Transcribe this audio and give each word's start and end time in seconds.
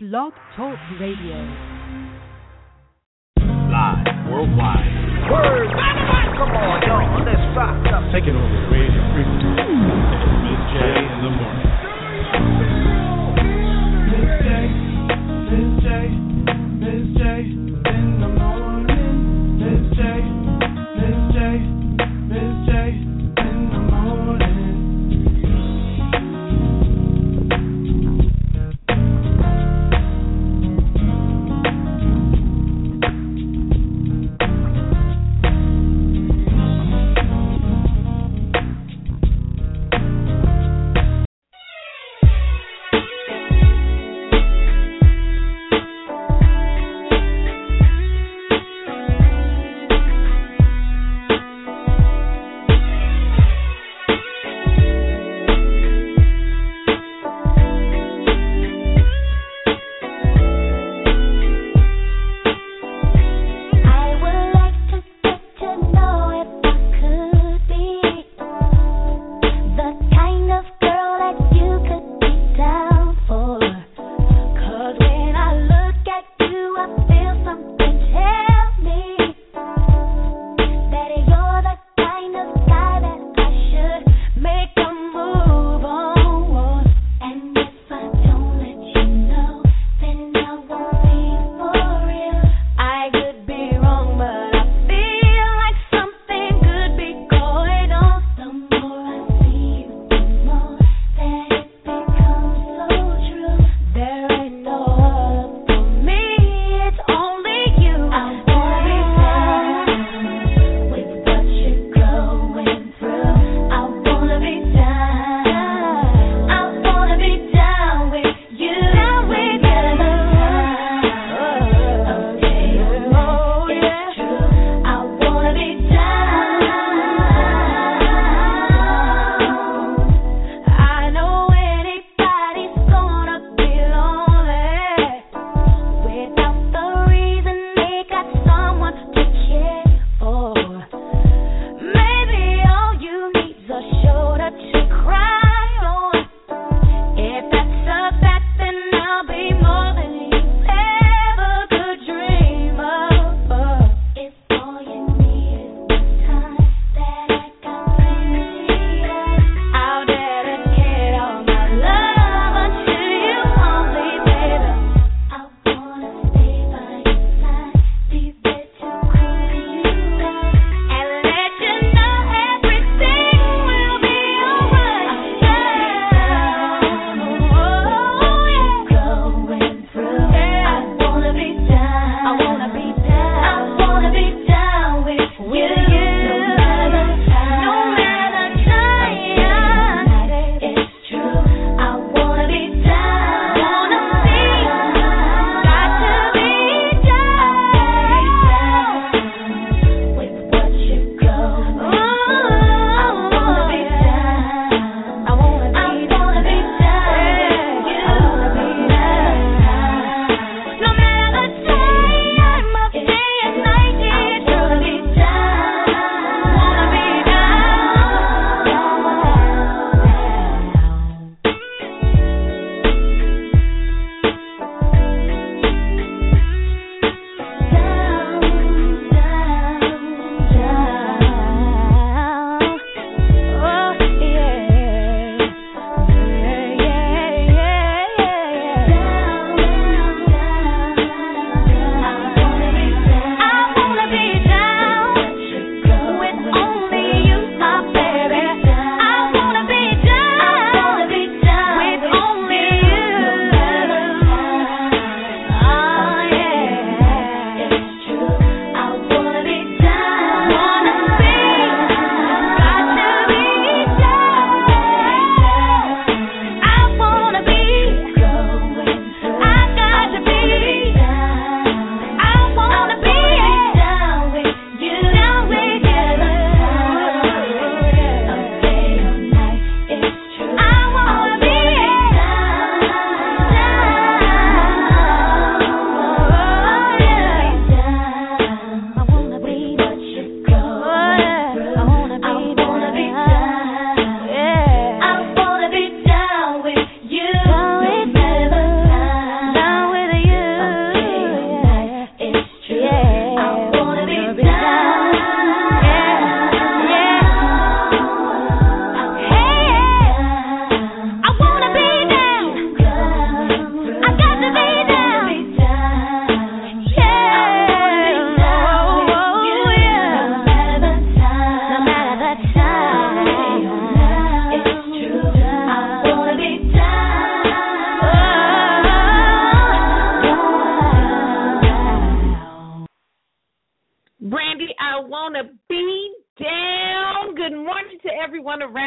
Blog 0.00 0.32
Talk 0.54 0.78
Radio. 1.00 1.34
Live 3.42 4.30
worldwide. 4.30 4.86
Word. 5.26 5.66
Come 6.38 6.54
on, 6.54 6.78
y'all. 6.86 7.26
Let's 7.26 7.42
rock 7.58 7.82
up. 7.90 8.06
Taking 8.14 8.38
over 8.38 8.70
radio 8.70 9.02
frequency. 9.10 9.58
Miz 10.46 10.62
J 10.70 10.78
in 11.02 11.18
the 11.18 11.34
morning. 11.34 11.66
Miz 14.14 14.30
J, 14.38 14.70
Miz 15.50 15.66
J, 15.82 15.90
Miz 16.78 17.02
J 17.18 17.67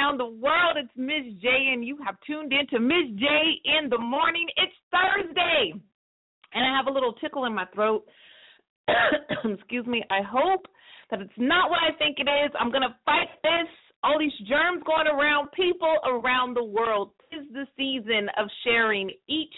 around 0.01 0.17
the 0.17 0.25
world. 0.25 0.77
It's 0.77 0.89
Miz 0.95 1.33
J, 1.41 1.47
and 1.73 1.85
you 1.85 1.97
have 2.05 2.15
tuned 2.25 2.51
in 2.53 2.67
to 2.67 2.79
Miz 2.79 3.19
J 3.19 3.25
in 3.65 3.89
the 3.89 3.97
morning. 3.97 4.47
It's 4.57 4.73
Thursday, 4.91 5.73
and 6.53 6.63
I 6.65 6.75
have 6.75 6.87
a 6.87 6.91
little 6.91 7.13
tickle 7.13 7.45
in 7.45 7.53
my 7.53 7.65
throat. 7.73 8.05
Excuse 9.45 9.85
me. 9.85 10.03
I 10.09 10.21
hope 10.27 10.65
that 11.09 11.21
it's 11.21 11.31
not 11.37 11.69
what 11.69 11.79
I 11.79 11.95
think 11.97 12.17
it 12.19 12.29
is. 12.29 12.51
I'm 12.59 12.71
going 12.71 12.83
to 12.83 12.95
fight 13.05 13.29
this. 13.43 13.67
All 14.03 14.17
these 14.17 14.31
germs 14.47 14.81
going 14.85 15.07
around, 15.07 15.49
people 15.51 15.95
around 16.05 16.55
the 16.55 16.63
world. 16.63 17.11
Tis 17.31 17.45
the 17.53 17.67
season 17.77 18.27
of 18.37 18.47
sharing 18.63 19.11
each 19.27 19.53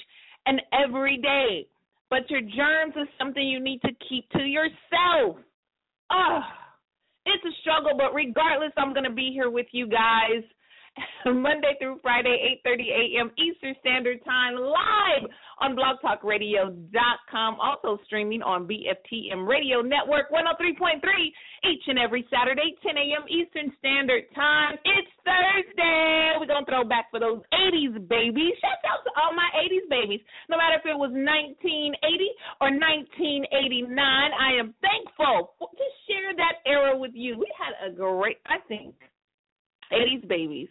and 0.45 0.61
every 0.73 1.17
day. 1.17 1.67
But 2.09 2.29
your 2.29 2.41
germs 2.41 2.95
is 3.01 3.07
something 3.17 3.41
you 3.41 3.61
need 3.61 3.81
to 3.83 3.91
keep 4.09 4.29
to 4.31 4.43
yourself. 4.43 5.37
Oh, 6.11 6.39
it's 7.25 7.43
a 7.45 7.53
struggle, 7.61 7.91
but 7.97 8.13
regardless, 8.13 8.71
I'm 8.77 8.93
going 8.93 9.05
to 9.05 9.13
be 9.13 9.31
here 9.31 9.49
with 9.49 9.67
you 9.71 9.87
guys 9.87 10.43
Monday 11.25 11.73
through 11.79 11.99
Friday, 12.01 12.59
8:30 12.65 13.17
a.m. 13.17 13.31
Eastern 13.37 13.75
Standard 13.79 14.23
Time, 14.25 14.55
live 14.55 15.29
on 15.59 15.75
BlogTalkRadio.com. 15.75 17.57
Also 17.59 17.97
streaming 18.05 18.41
on 18.41 18.67
BFTM 18.67 19.47
Radio 19.47 19.81
Network 19.81 20.29
103.3 20.31 21.01
each 21.65 21.83
and 21.87 21.97
every 21.97 22.27
Saturday, 22.29 22.75
10 22.83 22.97
a.m. 22.97 23.25
Eastern 23.29 23.71
Standard 23.79 24.23
Time. 24.35 24.77
It's 24.85 25.13
Thursday. 25.25 26.35
We're 26.39 26.45
gonna 26.47 26.65
throw 26.65 26.83
back 26.83 27.09
for 27.09 27.19
those 27.19 27.41
80s 27.53 28.07
babies. 28.07 28.53
Shout 28.61 28.83
out 28.85 29.03
to 29.05 29.11
all 29.17 29.33
my 29.33 29.49
80s 29.57 29.89
babies. 29.89 30.19
No 30.49 30.57
matter 30.57 30.77
if 30.77 30.85
it 30.85 30.97
was 30.97 31.09
1980 31.09 31.95
or 32.61 32.69
1989, 32.69 33.97
I 33.97 34.59
am 34.59 34.75
thankful 34.81 35.57
to 35.59 35.85
share 36.05 36.35
that 36.37 36.61
era 36.65 36.97
with 36.97 37.11
you. 37.15 37.39
We 37.39 37.49
had 37.57 37.73
a 37.81 37.95
great, 37.95 38.37
I 38.45 38.59
think, 38.67 38.93
80s 39.91 40.27
babies 40.27 40.69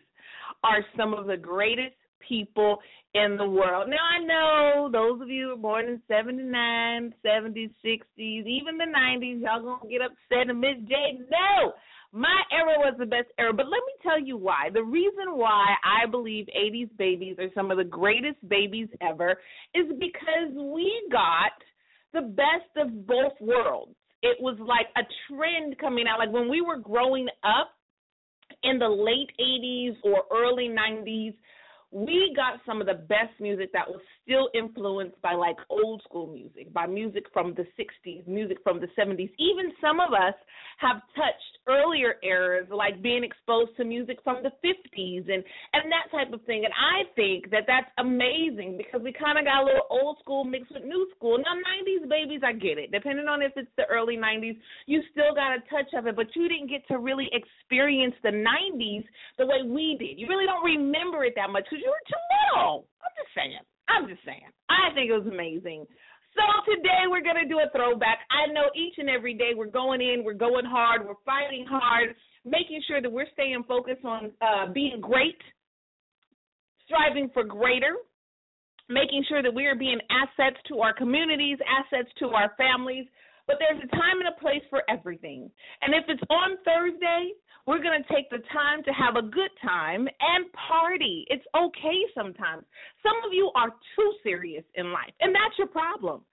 are 0.63 0.85
some 0.97 1.15
of 1.15 1.27
the 1.27 1.37
greatest 1.37 1.97
people 2.27 2.79
in 3.15 3.37
the 3.37 3.47
world. 3.47 3.89
Now 3.89 3.97
I 3.97 4.25
know 4.25 4.91
those 4.91 5.21
of 5.21 5.29
you 5.29 5.49
who 5.49 5.53
are 5.55 5.57
born 5.57 5.87
in 5.87 6.01
79, 6.09 7.15
70s, 7.25 7.71
60s, 7.85 8.47
even 8.47 8.79
the 8.79 8.87
90s, 8.87 9.43
y'all 9.43 9.63
gonna 9.63 9.91
get 9.91 10.01
upset 10.03 10.49
and 10.49 10.61
Miz 10.61 10.77
J. 10.89 11.21
No, 11.31 11.73
my 12.13 12.43
era 12.53 12.75
was 12.79 12.95
the 12.99 13.07
best 13.07 13.29
era, 13.39 13.53
but 13.53 13.67
let 13.67 13.81
me 13.87 13.95
tell 14.03 14.21
you 14.21 14.37
why. 14.37 14.69
The 14.73 14.83
reason 14.83 15.37
why 15.37 15.75
I 15.83 16.09
believe 16.11 16.47
80s 16.57 16.97
babies 16.99 17.37
are 17.39 17.49
some 17.55 17.71
of 17.71 17.79
the 17.79 17.85
greatest 17.85 18.37
babies 18.49 18.89
ever 19.01 19.37
is 19.75 19.87
because 19.99 20.53
we 20.55 20.91
got 21.11 21.53
the 22.13 22.29
best 22.29 22.71
of 22.77 23.07
both 23.07 23.33
worlds. 23.41 23.95
It 24.23 24.37
was 24.41 24.57
like 24.61 24.87
a 24.97 25.03
trend 25.29 25.79
coming 25.79 26.05
out. 26.07 26.19
Like 26.19 26.33
when 26.33 26.49
we 26.49 26.61
were 26.61 26.79
growing 26.79 27.29
up, 27.43 27.71
in 28.63 28.79
the 28.79 28.89
late 28.89 29.31
80s 29.41 29.97
or 30.05 30.25
early 30.33 30.69
90s, 30.69 31.35
we 31.91 32.33
got 32.35 32.61
some 32.65 32.81
of 32.81 32.87
the 32.87 32.95
best 32.95 33.39
music 33.41 33.73
that 33.73 33.89
was 33.89 34.01
still 34.23 34.49
influenced 34.55 35.21
by 35.23 35.35
like 35.35 35.57
old 35.69 36.03
school 36.03 36.27
music, 36.27 36.73
by 36.73 36.87
music 36.87 37.25
from 37.33 37.55
the 37.55 37.67
60s, 37.79 38.27
music 38.27 38.59
from 38.63 38.81
the 38.81 38.89
70s. 38.99 39.31
Even 39.39 39.73
some 39.81 40.01
of 40.01 40.13
us 40.13 40.35
have 40.79 41.03
touched 41.15 41.53
earlier 41.69 42.15
eras, 42.23 42.67
like 42.71 43.03
being 43.03 43.25
exposed 43.25 43.71
to 43.77 43.85
music 43.85 44.19
from 44.25 44.43
the 44.43 44.51
50s 44.65 45.31
and 45.31 45.43
and 45.73 45.91
that 45.91 46.11
type 46.11 46.33
of 46.33 46.45
thing. 46.47 46.65
And 46.65 46.75
I 46.75 47.09
think 47.15 47.51
that 47.51 47.65
that's 47.67 47.91
amazing 47.99 48.79
because 48.79 49.03
we 49.03 49.13
kind 49.13 49.39
of 49.39 49.45
got 49.45 49.63
a 49.63 49.67
little 49.67 49.87
old 49.91 50.19
school 50.21 50.45
mixed 50.45 50.73
with 50.73 50.85
new 50.85 51.07
school. 51.17 51.39
Now 51.39 51.55
90s 51.55 52.09
babies, 52.09 52.41
I 52.45 52.53
get 52.53 52.79
it. 52.79 52.91
Depending 52.93 53.27
on 53.27 53.43
if 53.43 53.53
it's 53.57 53.71
the 53.77 53.87
early 53.87 54.17
90s, 54.17 54.57
you 54.87 55.03
still 55.11 55.35
got 55.35 55.57
a 55.57 55.61
touch 55.71 55.91
of 55.97 56.07
it, 56.07 56.17
but 56.17 56.27
you 56.35 56.49
didn't 56.49 56.71
get 56.71 56.87
to 56.89 56.99
really 56.99 57.29
experience 57.33 58.15
the 58.23 58.31
90s 58.31 59.05
the 59.39 59.47
way 59.47 59.63
we 59.67 59.97
did. 59.99 60.19
You 60.19 60.29
really 60.29 60.47
don't 60.47 60.65
remember 60.65 61.25
it 61.25 61.35
that 61.37 61.51
much 61.51 61.65
because 61.65 61.83
you 61.83 61.91
were 61.91 62.07
too 62.07 62.23
little. 62.57 62.87
I'm 63.03 63.13
just 63.19 63.35
saying. 63.35 63.59
I'm 63.89 64.09
just 64.09 64.25
saying. 64.25 64.47
I 64.69 64.95
think 64.95 65.11
it 65.11 65.17
was 65.17 65.27
amazing. 65.27 65.87
So 66.35 66.43
today 66.65 67.05
we're 67.11 67.23
going 67.23 67.41
to 67.43 67.49
do 67.49 67.61
a 67.61 67.69
throwback. 67.77 68.21
I 68.31 68.51
know 68.53 68.73
each 68.75 68.95
and 68.97 69.11
every 69.11 69.35
day 69.35 69.53
we're 69.55 69.67
going 69.67 70.01
in, 70.01 70.25
we're 70.25 70.33
going 70.33 70.65
hard, 70.65 71.05
we're 71.05 71.21
fighting 71.27 71.67
hard, 71.69 72.15
making 72.45 72.83
sure 72.89 73.03
that 73.03 73.13
we're 73.13 73.29
staying 73.35 73.65
focused 73.69 74.05
on 74.05 74.33
uh, 74.41 74.73
being 74.73 75.01
great, 75.01 75.37
striving 76.87 77.29
for 77.35 77.45
greater, 77.45 77.97
making 78.89 79.25
sure 79.29 79.43
that 79.43 79.53
we 79.53 79.67
are 79.67 79.77
being 79.77 79.99
assets 80.11 80.57
to 80.69 80.81
our 80.81 80.95
communities, 80.95 81.59
assets 81.69 82.09
to 82.19 82.29
our 82.29 82.53
families. 82.57 83.05
But 83.53 83.61
there's 83.61 83.85
a 83.85 83.97
time 83.97 84.25
and 84.25 84.33
a 84.33 84.41
place 84.41 84.65
for 84.71 84.81
everything. 84.89 85.51
And 85.85 85.93
if 85.93 86.09
it's 86.09 86.23
on 86.31 86.57
Thursday, 86.65 87.37
we're 87.67 87.85
going 87.85 88.01
to 88.01 88.09
take 88.09 88.31
the 88.31 88.41
time 88.49 88.83
to 88.85 88.93
have 88.97 89.17
a 89.17 89.29
good 89.29 89.53
time 89.61 90.09
and 90.09 90.49
party. 90.57 91.27
It's 91.29 91.45
okay 91.53 92.01
sometimes. 92.17 92.65
Some 93.05 93.21
of 93.21 93.37
you 93.37 93.53
are 93.55 93.69
too 93.69 94.11
serious 94.23 94.65
in 94.75 94.91
life, 94.91 95.13
and 95.21 95.35
that's 95.35 95.53
your 95.59 95.69
problem. 95.69 96.25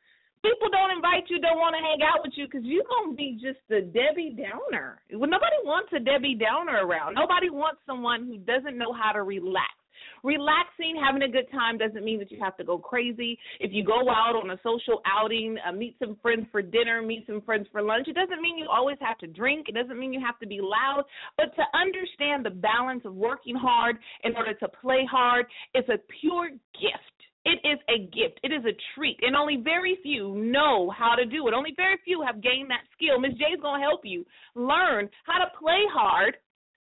People 0.42 0.72
don't 0.72 0.96
invite 0.96 1.28
you, 1.28 1.44
don't 1.44 1.60
want 1.60 1.76
to 1.76 1.84
hang 1.84 2.00
out 2.08 2.24
with 2.24 2.32
you 2.40 2.48
because 2.48 2.64
you're 2.64 2.88
going 2.88 3.12
to 3.12 3.18
be 3.20 3.36
just 3.36 3.60
a 3.68 3.84
Debbie 3.84 4.32
Downer. 4.40 5.04
Well, 5.12 5.30
nobody 5.30 5.60
wants 5.68 5.92
a 5.92 6.00
Debbie 6.00 6.40
Downer 6.40 6.88
around. 6.88 7.16
Nobody 7.16 7.50
wants 7.50 7.82
someone 7.86 8.26
who 8.28 8.38
doesn't 8.38 8.78
know 8.78 8.96
how 8.96 9.12
to 9.12 9.24
relax. 9.24 9.76
Relaxing, 10.24 11.02
having 11.04 11.24
a 11.24 11.30
good 11.30 11.50
time 11.52 11.78
doesn't 11.78 12.04
mean 12.04 12.20
that 12.20 12.32
you 12.32 12.40
have 12.42 12.58
to 12.58 12.64
go 12.64 12.78
crazy. 12.78 13.38
If 13.60 13.72
you 13.74 13.84
go 13.84 14.10
out 14.10 14.36
on 14.36 14.50
a 14.52 14.60
social 14.64 15.02
outing, 15.06 15.58
uh, 15.68 15.72
meet 15.72 15.96
some 16.00 16.18
friends 16.22 16.48
for 16.52 16.62
dinner, 16.62 17.02
meet 17.02 17.26
some 17.28 17.42
friends 17.42 17.68
for 17.72 17.82
lunch, 17.82 18.08
it 18.08 18.16
doesn't 18.16 18.42
mean 18.42 18.58
you 18.58 18.68
always 18.70 18.98
have 19.02 19.18
to 19.20 19.28
drink. 19.28 19.68
It 19.70 19.76
doesn't 19.76 20.00
mean 20.00 20.14
you 20.14 20.22
have 20.26 20.40
to 20.40 20.48
be 20.48 20.60
loud. 20.62 21.04
But 21.38 21.56
to 21.56 21.64
understand 21.78 22.46
the 22.46 22.52
balance 22.52 23.04
of 23.06 23.16
working 23.16 23.56
hard 23.56 23.98
in 24.24 24.36
order 24.36 24.54
to 24.54 24.68
play 24.68 25.08
hard 25.10 25.46
is 25.76 25.86
a 25.90 25.98
pure 26.20 26.50
gift. 26.50 27.20
It 27.46 27.60
is 27.64 27.80
a 27.88 28.00
gift. 28.12 28.40
It 28.44 28.52
is 28.52 28.64
a 28.66 28.76
treat. 28.96 29.18
And 29.22 29.36
only 29.36 29.58
very 29.64 29.98
few 30.04 30.36
know 30.36 30.92
how 30.96 31.16
to 31.16 31.26
do 31.26 31.48
it. 31.48 31.54
Only 31.54 31.74
very 31.76 31.98
few 32.04 32.22
have 32.22 32.44
gained 32.44 32.70
that 32.70 32.84
skill. 32.94 33.20
Miz 33.20 33.32
J 33.34 33.56
is 33.56 33.62
going 33.62 33.80
to 33.80 33.86
help 33.88 34.02
you 34.04 34.26
learn 34.56 35.10
how 35.24 35.40
to 35.40 35.50
play 35.58 35.82
hard 35.92 36.36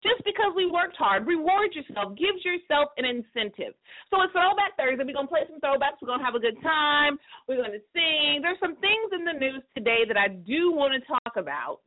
just 0.05 0.21
because 0.21 0.53
we 0.55 0.69
worked 0.69 0.95
hard, 0.95 1.25
reward 1.25 1.73
yourself, 1.73 2.13
gives 2.13 2.45
yourself 2.45 2.93
an 3.01 3.05
incentive. 3.09 3.73
So 4.13 4.21
it's 4.21 4.31
Throwback 4.37 4.77
Thursday. 4.77 5.01
We're 5.01 5.17
going 5.17 5.25
to 5.25 5.33
play 5.33 5.49
some 5.49 5.57
throwbacks. 5.57 5.97
We're 5.97 6.13
going 6.13 6.21
to 6.21 6.25
have 6.29 6.37
a 6.37 6.43
good 6.43 6.61
time. 6.61 7.17
We're 7.49 7.57
going 7.57 7.73
to 7.73 7.83
sing. 7.89 8.45
There's 8.45 8.61
some 8.61 8.77
things 8.77 9.09
in 9.17 9.25
the 9.25 9.33
news 9.33 9.65
today 9.73 10.05
that 10.05 10.17
I 10.17 10.29
do 10.29 10.69
want 10.71 10.93
to 10.93 11.01
talk 11.09 11.33
about. 11.41 11.81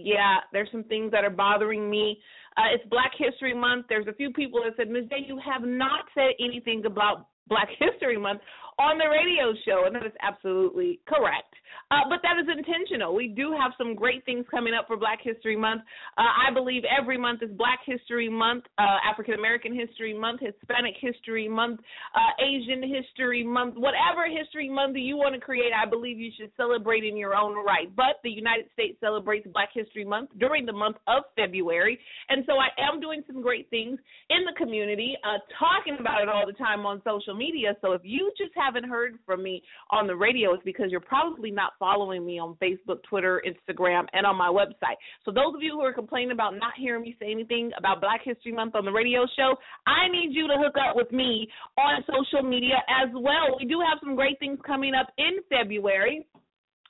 Yeah, 0.00 0.40
there's 0.52 0.70
some 0.72 0.84
things 0.84 1.10
that 1.12 1.24
are 1.24 1.30
bothering 1.30 1.90
me. 1.90 2.16
Uh, 2.56 2.72
it's 2.72 2.88
Black 2.88 3.12
History 3.18 3.52
Month. 3.52 3.86
There's 3.88 4.06
a 4.06 4.14
few 4.14 4.32
people 4.32 4.62
that 4.64 4.76
said, 4.76 4.88
Miz 4.88 5.04
J, 5.10 5.26
you 5.26 5.38
have 5.44 5.62
not 5.62 6.06
said 6.14 6.32
anything 6.40 6.86
about 6.86 7.26
Black 7.48 7.68
History 7.78 8.16
Month 8.16 8.40
on 8.78 8.98
the 8.98 9.08
radio 9.08 9.52
show, 9.66 9.84
and 9.86 9.94
that 9.94 10.06
is 10.06 10.12
absolutely 10.22 11.00
correct. 11.06 11.54
Uh, 11.90 12.04
but 12.08 12.20
that 12.22 12.36
is 12.36 12.46
intentional. 12.48 13.14
We 13.14 13.28
do 13.28 13.52
have 13.58 13.72
some 13.78 13.94
great 13.94 14.24
things 14.24 14.44
coming 14.50 14.74
up 14.74 14.86
for 14.86 14.96
Black 14.96 15.20
History 15.22 15.56
Month. 15.56 15.82
Uh, 16.18 16.28
I 16.48 16.52
believe 16.52 16.82
every 16.84 17.16
month 17.16 17.42
is 17.42 17.50
Black 17.56 17.80
History 17.86 18.28
Month, 18.28 18.64
uh, 18.78 18.98
African 19.08 19.34
American 19.34 19.74
History 19.74 20.12
Month, 20.12 20.40
Hispanic 20.40 20.94
History 21.00 21.48
Month, 21.48 21.80
uh, 22.14 22.44
Asian 22.44 22.82
History 22.82 23.42
Month, 23.42 23.76
whatever 23.76 24.28
history 24.28 24.68
month 24.68 24.96
you 24.96 25.16
want 25.16 25.34
to 25.34 25.40
create. 25.40 25.72
I 25.72 25.88
believe 25.88 26.18
you 26.18 26.30
should 26.38 26.50
celebrate 26.56 27.04
in 27.04 27.16
your 27.16 27.34
own 27.34 27.54
right. 27.64 27.88
But 27.96 28.20
the 28.22 28.30
United 28.30 28.66
States 28.74 28.98
celebrates 29.00 29.46
Black 29.52 29.70
History 29.72 30.04
Month 30.04 30.30
during 30.38 30.66
the 30.66 30.72
month 30.72 30.96
of 31.06 31.24
February, 31.36 31.98
and 32.28 32.44
so 32.46 32.54
I 32.54 32.68
am 32.78 33.00
doing 33.00 33.22
some 33.26 33.40
great 33.40 33.68
things 33.70 33.98
in 34.28 34.44
the 34.44 34.52
community, 34.58 35.16
uh, 35.24 35.38
talking 35.58 35.96
about 36.00 36.22
it 36.22 36.28
all 36.28 36.46
the 36.46 36.52
time 36.52 36.84
on 36.84 37.00
social 37.02 37.34
media. 37.34 37.76
So 37.80 37.92
if 37.92 38.02
you 38.04 38.30
just 38.36 38.52
haven't 38.68 38.88
heard 38.88 39.18
from 39.24 39.42
me 39.42 39.62
on 39.90 40.06
the 40.06 40.14
radio, 40.14 40.52
it's 40.52 40.62
because 40.64 40.90
you're 40.90 41.00
probably 41.00 41.50
not 41.50 41.72
following 41.78 42.24
me 42.24 42.38
on 42.38 42.56
Facebook, 42.62 43.02
Twitter, 43.08 43.42
Instagram, 43.48 44.04
and 44.12 44.26
on 44.26 44.36
my 44.36 44.48
website. 44.48 45.00
So 45.24 45.30
those 45.30 45.54
of 45.56 45.62
you 45.62 45.72
who 45.72 45.80
are 45.80 45.92
complaining 45.92 46.32
about 46.32 46.52
not 46.54 46.74
hearing 46.76 47.02
me 47.02 47.16
say 47.18 47.30
anything 47.30 47.70
about 47.78 48.00
Black 48.00 48.20
History 48.24 48.52
Month 48.52 48.74
on 48.74 48.84
the 48.84 48.92
radio 48.92 49.26
show, 49.36 49.54
I 49.86 50.08
need 50.10 50.30
you 50.32 50.46
to 50.48 50.54
hook 50.58 50.74
up 50.76 50.96
with 50.96 51.10
me 51.12 51.48
on 51.78 52.04
social 52.04 52.46
media 52.46 52.76
as 52.88 53.08
well. 53.14 53.56
We 53.58 53.66
do 53.66 53.80
have 53.80 53.98
some 54.04 54.14
great 54.14 54.38
things 54.38 54.58
coming 54.66 54.92
up 54.94 55.08
in 55.16 55.40
February 55.48 56.26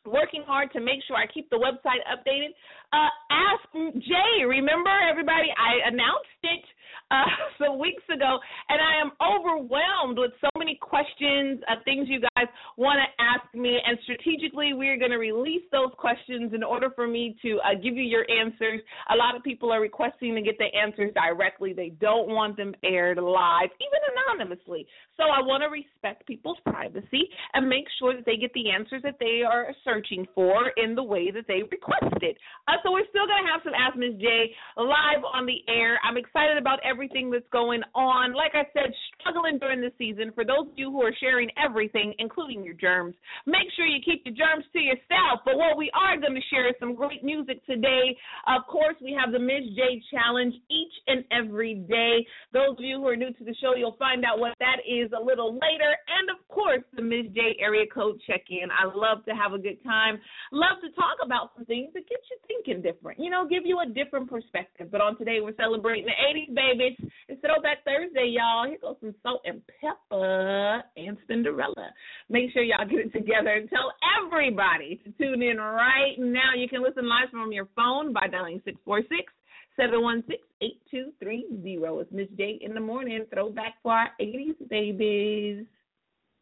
working 0.06 0.42
hard 0.46 0.72
to 0.72 0.80
make 0.80 1.04
sure 1.06 1.16
I 1.16 1.26
keep 1.26 1.50
the 1.50 1.60
website 1.60 2.00
updated. 2.08 2.56
Uh, 2.92 3.12
Ask 3.30 3.68
Jay, 4.00 4.44
remember 4.46 4.90
everybody? 5.10 5.52
I 5.52 5.88
announced 5.88 6.42
it 6.42 6.64
uh, 7.10 7.24
some 7.58 7.78
weeks 7.78 8.02
ago, 8.12 8.38
and 8.68 8.78
I 8.80 9.00
am 9.00 9.12
overwhelmed 9.18 10.18
with 10.18 10.32
so 10.40 10.48
many 10.56 10.78
questions, 10.80 11.60
uh, 11.68 11.76
things 11.84 12.08
you 12.08 12.20
guys 12.20 12.46
want 12.76 13.00
to 13.00 13.08
ask 13.22 13.46
me, 13.54 13.78
and 13.84 13.98
strategically 14.04 14.72
we 14.74 14.88
are 14.88 14.96
going 14.96 15.10
to 15.10 15.18
release 15.18 15.64
those 15.72 15.90
questions 15.96 16.52
in 16.54 16.62
order 16.62 16.90
for 16.94 17.06
me 17.06 17.36
to 17.42 17.58
uh, 17.64 17.74
give 17.74 17.96
you 17.96 18.04
your 18.04 18.26
answers. 18.30 18.80
A 19.10 19.16
lot 19.16 19.36
of 19.36 19.42
people 19.42 19.72
are 19.72 19.80
requesting 19.80 20.34
to 20.34 20.42
get 20.42 20.58
the 20.58 20.68
answers 20.76 21.12
directly; 21.14 21.72
they 21.72 21.90
don't 22.00 22.28
want 22.28 22.56
them 22.56 22.74
aired 22.84 23.18
live, 23.18 23.70
even 23.80 24.00
anonymously. 24.14 24.86
So 25.16 25.24
I 25.24 25.40
want 25.40 25.62
to 25.62 25.68
respect 25.68 26.26
people's 26.26 26.58
privacy 26.64 27.28
and 27.54 27.68
make 27.68 27.86
sure 27.98 28.14
that 28.14 28.24
they 28.24 28.36
get 28.36 28.52
the 28.52 28.70
answers 28.70 29.02
that 29.02 29.16
they 29.18 29.42
are 29.42 29.74
searching 29.84 30.26
for 30.34 30.70
in 30.76 30.94
the 30.94 31.02
way 31.02 31.30
that 31.30 31.46
they 31.48 31.62
requested. 31.66 32.36
Uh, 32.68 32.78
so 32.82 32.92
we're 32.92 33.08
still 33.10 33.26
going 33.26 33.42
to 33.42 33.50
have 33.50 33.60
some 33.64 33.74
Ask 33.74 33.96
Miz 33.96 34.14
J 34.20 34.54
live 34.76 35.24
on 35.24 35.46
the 35.46 35.58
air. 35.66 35.98
I'm 36.04 36.16
excited 36.16 36.56
about 36.56 36.78
everything 36.84 36.97
that's 36.98 37.48
going 37.52 37.82
on. 37.94 38.34
Like 38.34 38.52
I 38.54 38.66
said, 38.74 38.90
struggling 39.20 39.58
during 39.58 39.80
the 39.80 39.92
season. 39.98 40.32
For 40.34 40.44
those 40.44 40.66
of 40.66 40.76
you 40.76 40.90
who 40.90 41.02
are 41.02 41.14
sharing 41.20 41.48
everything, 41.54 42.14
including 42.18 42.64
your 42.64 42.74
germs, 42.74 43.14
make 43.46 43.70
sure 43.76 43.86
you 43.86 44.00
keep 44.04 44.22
your 44.26 44.34
germs 44.34 44.64
to 44.72 44.80
yourself. 44.80 45.40
But 45.44 45.56
what 45.56 45.78
we 45.78 45.90
are 45.94 46.18
going 46.18 46.34
to 46.34 46.46
share 46.50 46.68
is 46.68 46.74
some 46.80 46.94
great 46.94 47.22
music 47.22 47.64
today. 47.66 48.16
Of 48.46 48.66
course, 48.66 48.96
we 49.00 49.16
have 49.18 49.32
the 49.32 49.38
Miz 49.38 49.70
J 49.76 50.02
Challenge 50.10 50.54
each 50.70 50.94
and 51.06 51.24
every 51.30 51.74
day. 51.86 52.26
Those 52.52 52.74
of 52.78 52.84
you 52.84 52.98
who 52.98 53.06
are 53.08 53.16
new 53.16 53.32
to 53.32 53.44
the 53.44 53.54
show, 53.60 53.74
you'll 53.74 53.98
find 53.98 54.24
out 54.24 54.38
what 54.38 54.54
that 54.58 54.82
is 54.82 55.10
a 55.14 55.22
little 55.22 55.54
later. 55.54 55.92
And 56.08 56.30
of 56.30 56.42
course, 56.48 56.82
the 56.94 57.02
Miz 57.02 57.30
J 57.34 57.56
area 57.60 57.86
code 57.86 58.20
check 58.26 58.42
in. 58.50 58.68
I 58.74 58.90
love 58.90 59.24
to 59.26 59.32
have 59.38 59.52
a 59.52 59.58
good 59.58 59.82
time. 59.84 60.18
Love 60.52 60.82
to 60.82 60.90
talk 60.98 61.22
about 61.24 61.52
some 61.54 61.64
things 61.66 61.92
that 61.94 62.08
get 62.08 62.18
you 62.30 62.36
thinking 62.46 62.82
different, 62.82 63.18
you 63.20 63.30
know, 63.30 63.46
give 63.46 63.64
you 63.64 63.78
a 63.80 63.86
different 63.86 64.28
perspective. 64.28 64.90
But 64.90 65.00
on 65.00 65.16
today, 65.18 65.38
we're 65.40 65.56
celebrating 65.56 66.06
the 66.06 66.16
80s, 66.16 66.54
babies. 66.88 67.10
It's 67.28 67.40
Throwback 67.40 67.84
Thursday, 67.84 68.34
y'all. 68.36 68.66
Here 68.66 68.78
goes 68.80 68.96
some 69.00 69.14
salt 69.22 69.42
and 69.44 69.60
pepper 69.80 70.82
and 70.96 71.16
Spinderella. 71.28 71.90
Make 72.28 72.52
sure 72.52 72.62
y'all 72.62 72.86
get 72.88 72.98
it 72.98 73.12
together 73.12 73.50
and 73.50 73.68
tell 73.68 73.92
everybody 74.24 75.00
to 75.04 75.12
tune 75.12 75.42
in 75.42 75.58
right 75.58 76.16
now. 76.18 76.54
You 76.56 76.68
can 76.68 76.82
listen 76.82 77.08
live 77.08 77.30
from 77.30 77.52
your 77.52 77.68
phone 77.76 78.12
by 78.12 78.28
dialing 78.30 78.60
646 78.64 79.32
716 79.76 80.36
8230. 80.60 82.02
It's 82.02 82.12
Miz 82.12 82.28
J 82.36 82.58
in 82.62 82.74
the 82.74 82.80
morning. 82.80 83.24
Throwback 83.32 83.74
for 83.82 83.92
our 83.92 84.10
80s 84.20 84.68
babies. 84.68 85.66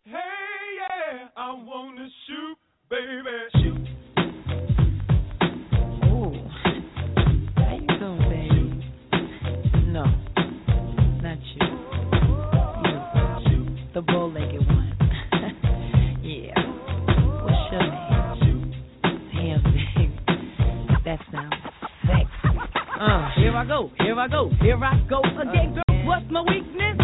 Hey, 0.04 0.12
yeah, 0.12 1.28
I 1.36 1.52
wanna 1.52 2.08
shoot, 2.26 2.56
baby. 2.88 3.74
Shoot. 3.76 3.85
That 21.06 21.22
sounds 21.30 21.54
sexy. 22.02 22.58
Uh, 22.98 23.30
here 23.38 23.54
I 23.54 23.64
go, 23.64 23.92
here 24.02 24.18
I 24.18 24.26
go, 24.26 24.50
here 24.60 24.75
I 24.75 24.98
go 25.08 25.22
again, 25.38 25.78
girl. 25.78 26.02
What's 26.02 26.26
my 26.34 26.42
weakness? 26.42 26.98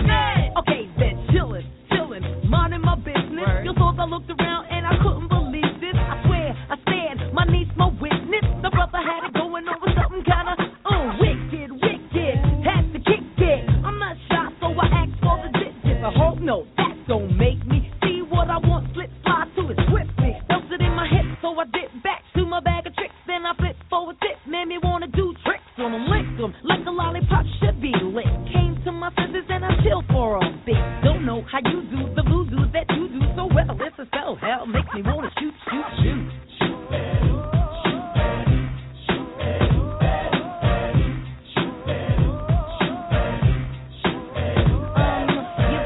Okay, 0.59 0.91
then 0.99 1.23
chillin', 1.31 1.63
chillin', 1.87 2.51
minding 2.51 2.83
my 2.83 2.97
business. 2.97 3.63
You 3.63 3.71
thought 3.79 3.95
I 4.01 4.07
looked 4.11 4.27
around 4.27 4.67
and 4.75 4.83
I 4.91 4.99
couldn't 4.99 5.29
believe 5.31 5.79
this. 5.79 5.95
I 5.95 6.19
swear, 6.27 6.51
I 6.51 6.77
stand, 6.83 7.33
my 7.33 7.45
niece, 7.47 7.71
my 7.79 7.95
witness. 8.03 8.43
The 8.67 8.75
brother 8.75 8.99
had 8.99 9.23
it 9.23 9.35
going 9.39 9.71
with 9.71 9.95
something 9.95 10.27
kinda 10.27 10.59
uh, 10.83 11.07
wicked, 11.23 11.71
wicked. 11.71 12.37
Had 12.67 12.91
to 12.91 12.99
kick 13.07 13.23
it. 13.39 13.71
I'm 13.87 14.03
not 14.03 14.19
shy, 14.27 14.51
so 14.59 14.75
I 14.83 14.87
asked 14.99 15.23
for 15.23 15.39
the 15.47 15.51
digits. 15.55 16.03
I 16.03 16.11
hope 16.11 16.43
no, 16.43 16.67
that 16.75 17.07
don't 17.07 17.39
make 17.39 17.63
me 17.71 17.87
see 18.03 18.27
what 18.27 18.51
I 18.51 18.59
want. 18.59 18.91
Slip 18.99 19.15
slide 19.23 19.47
to 19.55 19.71
it 19.71 19.79
swiftly. 19.87 20.35
Felt 20.51 20.67
it 20.75 20.83
in 20.83 20.91
my 20.91 21.07
hips, 21.07 21.39
so 21.39 21.55
I 21.55 21.71
dip 21.71 21.95
back 22.03 22.22
bit. 30.65 30.77
Don't 31.05 31.25
know 31.27 31.43
how 31.51 31.59
you 31.65 31.83
do 31.91 32.15
the 32.15 32.23
voodoo 32.23 32.71
that 32.73 32.87
you 32.91 33.09
do 33.09 33.21
so 33.37 33.47
well. 33.47 33.77
It's 33.81 33.99
a 33.99 34.07
spell, 34.07 34.37
hell 34.37 34.67
makes 34.67 34.89
me 34.95 35.03
wanna 35.05 35.31
shoot, 35.39 35.55
shoot, 35.71 35.85
shoot. 36.03 36.31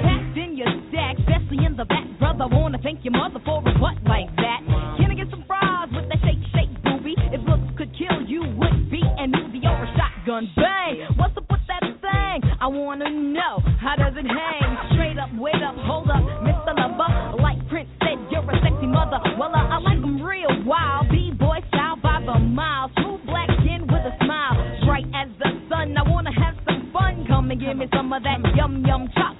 Packed 0.03 0.37
in 0.37 0.57
your 0.57 0.69
stack, 0.91 1.17
especially 1.21 1.65
in 1.65 1.77
the 1.77 1.85
back, 1.85 2.05
brother. 2.19 2.47
Wanna 2.51 2.79
thank 2.83 3.05
your 3.05 3.13
mother 3.13 3.41
for 3.45 3.59
a 3.61 3.79
butt 3.79 3.97
like 4.05 4.35
that. 4.37 4.61
Can 4.99 5.11
I 5.11 5.15
get 5.15 5.31
some 5.31 5.45
fries 5.47 5.89
with 5.93 6.09
that 6.09 6.19
shake, 6.21 6.43
shake, 6.53 6.83
booby? 6.85 7.15
If 7.33 7.41
looks 7.49 7.71
could 7.79 7.93
kill 7.97 8.23
you, 8.27 8.43
would 8.43 8.91
be 8.91 9.03
an 9.03 9.33
Uzi 9.33 9.65
or 9.65 9.85
a 9.85 9.89
shotgun. 9.97 10.51
Bang! 10.57 11.07
What's 11.17 11.37
up 11.37 11.45
with 11.51 11.61
that 11.69 11.83
thing? 11.83 12.51
I 12.61 12.67
wanna 12.67 13.11
know 13.11 13.63
how 13.87 13.95
does 13.95 14.19
it 14.19 14.27
hang? 14.27 14.71
Straight 14.99 15.17
up, 15.17 15.31
wait 15.39 15.63
up, 15.63 15.77
hold 15.87 16.11
up, 16.11 16.19
Mr. 16.43 16.75
Lover. 16.75 17.39
Like 17.39 17.63
Prince 17.71 17.89
said, 18.03 18.19
you're 18.35 18.43
a 18.43 18.59
sexy 18.59 18.91
mother. 18.91 19.23
Well, 19.39 19.55
uh, 19.55 19.75
I 19.75 19.79
like 19.79 20.03
'em 20.03 20.21
real 20.21 20.51
wild. 20.65 21.09
B-boy 21.09 21.63
style 21.69 21.95
by 22.03 22.19
the 22.27 22.35
mile. 22.41 22.91
Smooth 22.99 23.25
black 23.27 23.49
skin 23.63 23.87
with 23.87 24.03
a 24.03 24.15
smile. 24.25 24.59
Bright 24.87 25.07
as 25.15 25.29
the 25.39 25.55
sun. 25.71 25.97
I 25.97 26.03
wanna 26.03 26.33
have 26.35 26.57
some 26.67 26.91
fun. 26.93 27.27
Come 27.29 27.53
and 27.53 27.61
give 27.61 27.77
me 27.77 27.87
some 27.95 28.13
of 28.13 28.25
that 28.25 28.41
yum 28.57 28.85
yum 28.85 29.07
chocolate 29.15 29.36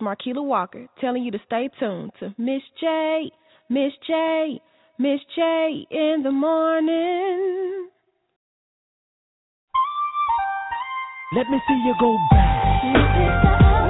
is 0.00 0.34
Walker 0.36 0.86
telling 1.00 1.24
you 1.24 1.30
to 1.30 1.38
stay 1.46 1.68
tuned 1.78 2.10
to 2.20 2.34
Miz 2.38 2.62
J, 2.80 3.30
Miz 3.68 3.92
J, 4.06 4.60
Miz 4.98 5.20
J 5.36 5.86
in 5.90 6.22
the 6.22 6.30
morning. 6.30 7.88
Let 11.36 11.48
me 11.48 11.58
see 11.66 11.82
you 11.84 11.94
go 12.00 12.16
back. 12.30 12.84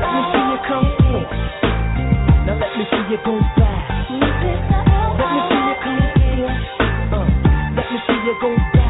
Let 0.01 0.13
me 0.15 0.23
see 0.33 0.45
you 0.51 0.59
come 0.69 0.89
forth. 0.99 1.33
Now 2.47 2.59
let 2.61 2.77
me 2.79 2.85
see 2.91 3.05
you 3.11 3.19
go 3.25 3.39
back. 3.57 4.11
Let 5.19 5.29
me 5.33 5.41
see 5.49 5.63
you 5.69 5.77
come 5.85 6.01
forth. 6.17 6.63
Uh, 7.13 7.29
let 7.77 7.87
me 7.93 7.99
see 8.07 8.19
you 8.25 8.35
go 8.41 8.57
back. 8.57 8.84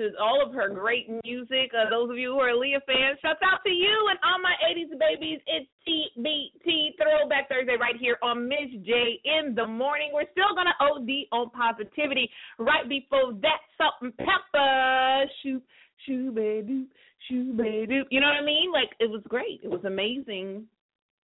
To 0.00 0.08
all 0.16 0.40
of 0.40 0.54
her 0.54 0.72
great 0.72 1.10
music. 1.26 1.76
Uh, 1.76 1.90
those 1.90 2.08
of 2.08 2.16
you 2.16 2.32
who 2.32 2.40
are 2.40 2.56
Aaliyah 2.56 2.80
fans, 2.88 3.20
shouts 3.20 3.44
out 3.44 3.60
to 3.66 3.70
you 3.70 3.92
and 4.08 4.18
all 4.24 4.40
my 4.40 4.56
80s 4.64 4.96
babies. 4.96 5.40
It's 5.44 5.68
TBT 5.84 6.96
Throwback 6.96 7.50
Thursday 7.50 7.76
right 7.78 7.96
here 8.00 8.16
on 8.22 8.48
Miz 8.48 8.80
J 8.80 9.20
in 9.28 9.54
the 9.54 9.66
morning. 9.66 10.08
We're 10.14 10.24
still 10.32 10.56
going 10.56 10.72
to 10.72 10.76
OD 10.80 11.28
on 11.36 11.50
positivity. 11.50 12.30
Right 12.58 12.88
before 12.88 13.34
that, 13.42 13.60
Salt-N-Pepa. 13.76 15.26
Shoot, 15.42 15.62
shoo, 16.06 16.32
baby, 16.32 16.72
doop, 16.72 16.86
shoo, 17.28 17.52
ba 17.52 17.84
doop. 17.84 18.04
You 18.08 18.20
know 18.20 18.28
what 18.28 18.40
I 18.40 18.44
mean? 18.44 18.72
Like, 18.72 18.96
it 19.00 19.10
was 19.10 19.20
great. 19.28 19.60
It 19.62 19.68
was 19.68 19.84
amazing. 19.84 20.64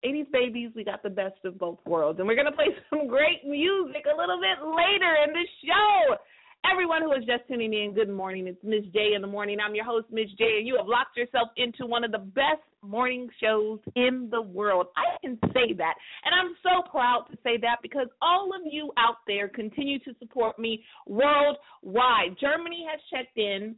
80s 0.04 0.30
babies, 0.30 0.70
we 0.76 0.84
got 0.84 1.02
the 1.02 1.08
best 1.08 1.40
of 1.46 1.58
both 1.58 1.78
worlds. 1.86 2.18
And 2.18 2.28
we're 2.28 2.36
going 2.36 2.44
to 2.44 2.52
play 2.52 2.68
some 2.90 3.08
great 3.08 3.40
music 3.46 4.04
a 4.04 4.20
little 4.20 4.36
bit 4.36 4.60
later 4.60 5.16
in 5.24 5.32
the 5.32 5.46
show. 5.64 6.16
Everyone 6.64 7.02
who 7.02 7.12
is 7.12 7.24
just 7.24 7.46
tuning 7.48 7.72
in, 7.72 7.94
good 7.94 8.08
morning. 8.08 8.46
It's 8.46 8.62
Miz 8.62 8.84
J 8.92 9.14
in 9.14 9.22
the 9.22 9.28
morning. 9.28 9.58
I'm 9.60 9.74
your 9.74 9.84
host, 9.84 10.06
Miz 10.10 10.28
J, 10.36 10.58
and 10.58 10.66
you 10.66 10.76
have 10.76 10.86
locked 10.86 11.16
yourself 11.16 11.48
into 11.56 11.86
one 11.86 12.04
of 12.04 12.12
the 12.12 12.18
best 12.18 12.62
morning 12.82 13.28
shows 13.40 13.78
in 13.94 14.28
the 14.30 14.42
world. 14.42 14.86
I 14.96 15.16
can 15.20 15.38
say 15.52 15.72
that. 15.78 15.94
And 16.24 16.34
I'm 16.34 16.56
so 16.62 16.88
proud 16.90 17.26
to 17.30 17.38
say 17.42 17.56
that 17.62 17.78
because 17.82 18.08
all 18.20 18.50
of 18.54 18.62
you 18.70 18.92
out 18.98 19.16
there 19.26 19.48
continue 19.48 19.98
to 20.00 20.14
support 20.18 20.58
me 20.58 20.84
worldwide. 21.06 22.36
Germany 22.40 22.86
has 22.90 23.00
checked 23.10 23.38
in, 23.38 23.76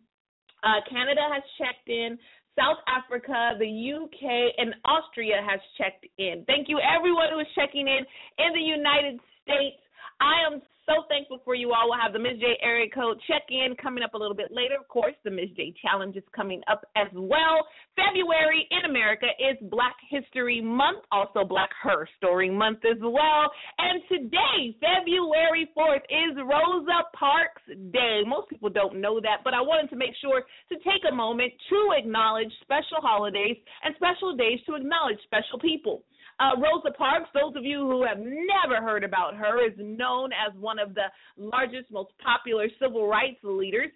uh, 0.63 0.81
Canada 0.89 1.23
has 1.33 1.43
checked 1.59 1.89
in. 1.89 2.19
South 2.59 2.83
Africa, 2.91 3.55
the 3.61 3.71
UK, 3.71 4.51
and 4.59 4.75
Austria 4.85 5.39
has 5.47 5.61
checked 5.79 6.05
in. 6.19 6.43
Thank 6.49 6.69
you, 6.69 6.81
everyone 6.83 7.29
who 7.33 7.39
is 7.39 7.47
checking 7.55 7.87
in 7.87 8.03
in 8.39 8.53
the 8.53 8.61
United 8.61 9.21
States. 9.47 9.79
I 10.21 10.43
am 10.45 10.61
so 10.89 11.05
thankful 11.09 11.41
for 11.45 11.55
you 11.55 11.73
all. 11.77 11.93
We'll 11.93 12.01
have 12.01 12.15
the 12.15 12.19
Miz 12.19 12.41
J 12.41 12.57
area 12.65 12.89
code 12.89 13.21
check 13.29 13.43
in 13.51 13.77
coming 13.77 14.03
up 14.03 14.15
a 14.15 14.19
little 14.19 14.35
bit 14.35 14.49
later. 14.51 14.75
Of 14.81 14.89
course, 14.89 15.15
the 15.23 15.31
Miz 15.31 15.53
J 15.55 15.75
challenge 15.85 16.17
is 16.17 16.25
coming 16.35 16.63
up 16.67 16.89
as 16.97 17.09
well. 17.13 17.69
February 17.93 18.67
in 18.71 18.89
America 18.89 19.27
is 19.39 19.61
Black 19.71 19.97
History 20.09 20.63
Month, 20.63 21.05
also 21.13 21.45
Black 21.45 21.69
Her 21.83 22.09
Story 22.17 22.49
Month 22.49 22.81
as 22.89 22.97
well. 23.03 23.53
And 23.77 24.01
today, 24.09 24.73
February 24.81 25.69
4th, 25.77 26.09
is 26.09 26.33
Rosa 26.41 27.05
Parks 27.13 27.63
Day. 27.93 28.23
Most 28.27 28.49
people 28.49 28.71
don't 28.71 28.97
know 29.01 29.21
that, 29.21 29.45
but 29.45 29.53
I 29.53 29.61
wanted 29.61 29.91
to 29.91 29.97
make 29.97 30.17
sure 30.23 30.41
to 30.41 30.75
take 30.77 31.05
a 31.11 31.15
moment 31.15 31.53
to 31.69 31.79
acknowledge 31.99 32.51
special 32.63 33.05
holidays 33.05 33.57
and 33.85 33.95
special 33.97 34.35
days 34.37 34.59
to 34.67 34.75
acknowledge 34.75 35.19
special 35.25 35.59
people. 35.61 36.03
Uh, 36.41 36.55
Rosa 36.57 36.97
Parks, 36.97 37.29
those 37.35 37.57
of 37.57 37.65
you 37.65 37.81
who 37.81 38.05
have 38.05 38.19
never 38.19 38.81
heard 38.81 39.03
about 39.03 39.35
her, 39.35 39.65
is 39.67 39.75
known 39.79 40.31
as 40.33 40.55
one 40.61 40.79
of 40.79 40.95
the 40.95 41.07
largest, 41.37 41.91
most 41.91 42.11
popular 42.23 42.69
civil 42.81 43.09
rights 43.09 43.39
leaders 43.43 43.91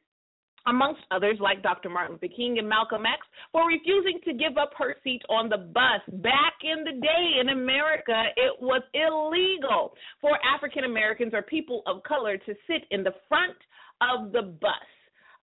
amongst 0.67 1.03
others 1.11 1.39
like 1.41 1.63
Dr. 1.63 1.89
Martin 1.89 2.19
Luther 2.21 2.33
King 2.35 2.59
and 2.59 2.69
Malcolm 2.69 3.05
X, 3.07 3.27
for 3.51 3.67
refusing 3.67 4.21
to 4.25 4.33
give 4.33 4.57
up 4.59 4.71
her 4.79 4.97
seat 5.03 5.23
on 5.29 5.49
the 5.49 5.59
bus. 5.59 6.03
Back 6.23 6.55
in 6.63 6.85
the 6.85 7.01
day 7.01 7.41
in 7.41 7.49
America, 7.51 8.25
it 8.37 8.61
was 8.61 8.83
illegal 8.95 9.95
for 10.21 10.39
African 10.55 10.85
Americans 10.85 11.35
or 11.35 11.43
people 11.43 11.83
of 11.87 12.03
color 12.05 12.37
to 12.37 12.55
sit 12.67 12.85
in 12.91 13.03
the 13.03 13.15
front 13.29 13.57
of 14.01 14.33
the 14.33 14.43
bus. 14.43 14.87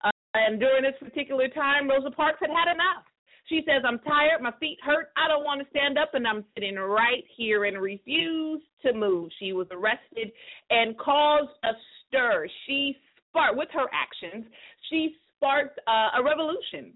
Uh, 0.04 0.10
and 0.34 0.60
during 0.60 0.82
this 0.82 0.98
particular 1.00 1.48
time, 1.48 1.88
Rosa 1.88 2.10
Parks 2.10 2.38
had 2.40 2.50
had 2.50 2.72
enough. 2.72 3.04
She 3.48 3.62
says, 3.66 3.82
I'm 3.86 3.98
tired, 4.00 4.42
my 4.42 4.52
feet 4.60 4.78
hurt, 4.82 5.10
I 5.16 5.26
don't 5.28 5.44
want 5.44 5.62
to 5.62 5.68
stand 5.70 5.98
up, 5.98 6.10
and 6.12 6.26
I'm 6.26 6.44
sitting 6.54 6.76
right 6.76 7.24
here 7.36 7.64
and 7.64 7.80
refuse 7.80 8.60
to 8.82 8.92
move. 8.92 9.30
She 9.38 9.52
was 9.52 9.66
arrested 9.70 10.30
and 10.70 10.98
caused 10.98 11.50
a 11.64 11.70
stir. 12.06 12.46
She 12.66 12.96
sparked, 13.30 13.56
with 13.56 13.68
her 13.72 13.86
actions, 13.92 14.44
she 14.90 15.14
sparked 15.36 15.78
uh, 15.86 16.20
a 16.20 16.22
revolution 16.22 16.92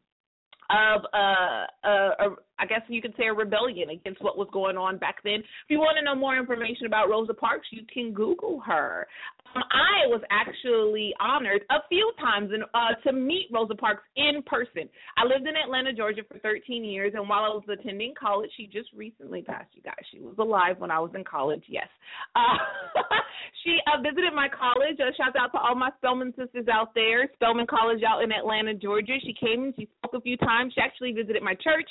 of 0.70 1.02
uh, 1.12 1.66
a, 1.84 2.28
I 2.58 2.66
guess 2.66 2.82
you 2.88 3.02
could 3.02 3.14
say 3.16 3.26
a 3.26 3.34
rebellion 3.34 3.90
against 3.90 4.22
what 4.22 4.36
was 4.38 4.48
going 4.52 4.76
on 4.76 4.98
back 4.98 5.16
then. 5.24 5.40
If 5.40 5.68
you 5.68 5.78
want 5.78 5.96
to 5.98 6.04
know 6.04 6.14
more 6.14 6.36
information 6.36 6.86
about 6.86 7.08
Rosa 7.08 7.34
Parks, 7.34 7.68
you 7.70 7.82
can 7.92 8.12
Google 8.12 8.60
her. 8.60 9.06
Um, 9.54 9.62
I 9.70 10.06
was 10.08 10.22
actually 10.30 11.14
honored 11.20 11.62
a 11.70 11.80
few 11.88 12.12
times 12.20 12.50
in, 12.54 12.62
uh, 12.74 12.94
to 13.04 13.12
meet 13.12 13.48
Rosa 13.52 13.74
Parks 13.74 14.04
in 14.16 14.42
person. 14.46 14.88
I 15.16 15.24
lived 15.24 15.46
in 15.46 15.54
Atlanta, 15.56 15.92
Georgia 15.92 16.22
for 16.26 16.38
13 16.38 16.84
years, 16.84 17.12
and 17.14 17.28
while 17.28 17.44
I 17.44 17.48
was 17.48 17.64
attending 17.68 18.14
college, 18.18 18.50
she 18.56 18.66
just 18.66 18.88
recently 18.94 19.42
passed, 19.42 19.68
you 19.72 19.82
guys. 19.82 20.00
She 20.10 20.20
was 20.20 20.36
alive 20.38 20.76
when 20.78 20.90
I 20.90 21.00
was 21.00 21.10
in 21.14 21.24
college, 21.24 21.64
yes. 21.68 21.88
Uh, 22.34 22.56
she 23.64 23.78
uh, 23.92 24.00
visited 24.00 24.32
my 24.32 24.48
college. 24.48 24.96
Uh, 25.00 25.12
shout 25.16 25.36
out 25.36 25.52
to 25.52 25.58
all 25.58 25.74
my 25.74 25.90
Spelman 25.98 26.32
sisters 26.36 26.66
out 26.72 26.94
there, 26.94 27.28
Spelman 27.34 27.66
College 27.66 28.02
out 28.08 28.22
in 28.22 28.32
Atlanta, 28.32 28.74
Georgia. 28.74 29.18
She 29.20 29.34
came 29.34 29.64
and 29.64 29.74
she 29.76 29.88
spoke 29.98 30.14
a 30.14 30.20
few 30.20 30.36
times. 30.38 30.72
She 30.74 30.80
actually 30.80 31.12
visited 31.12 31.42
my 31.42 31.54
church 31.54 31.88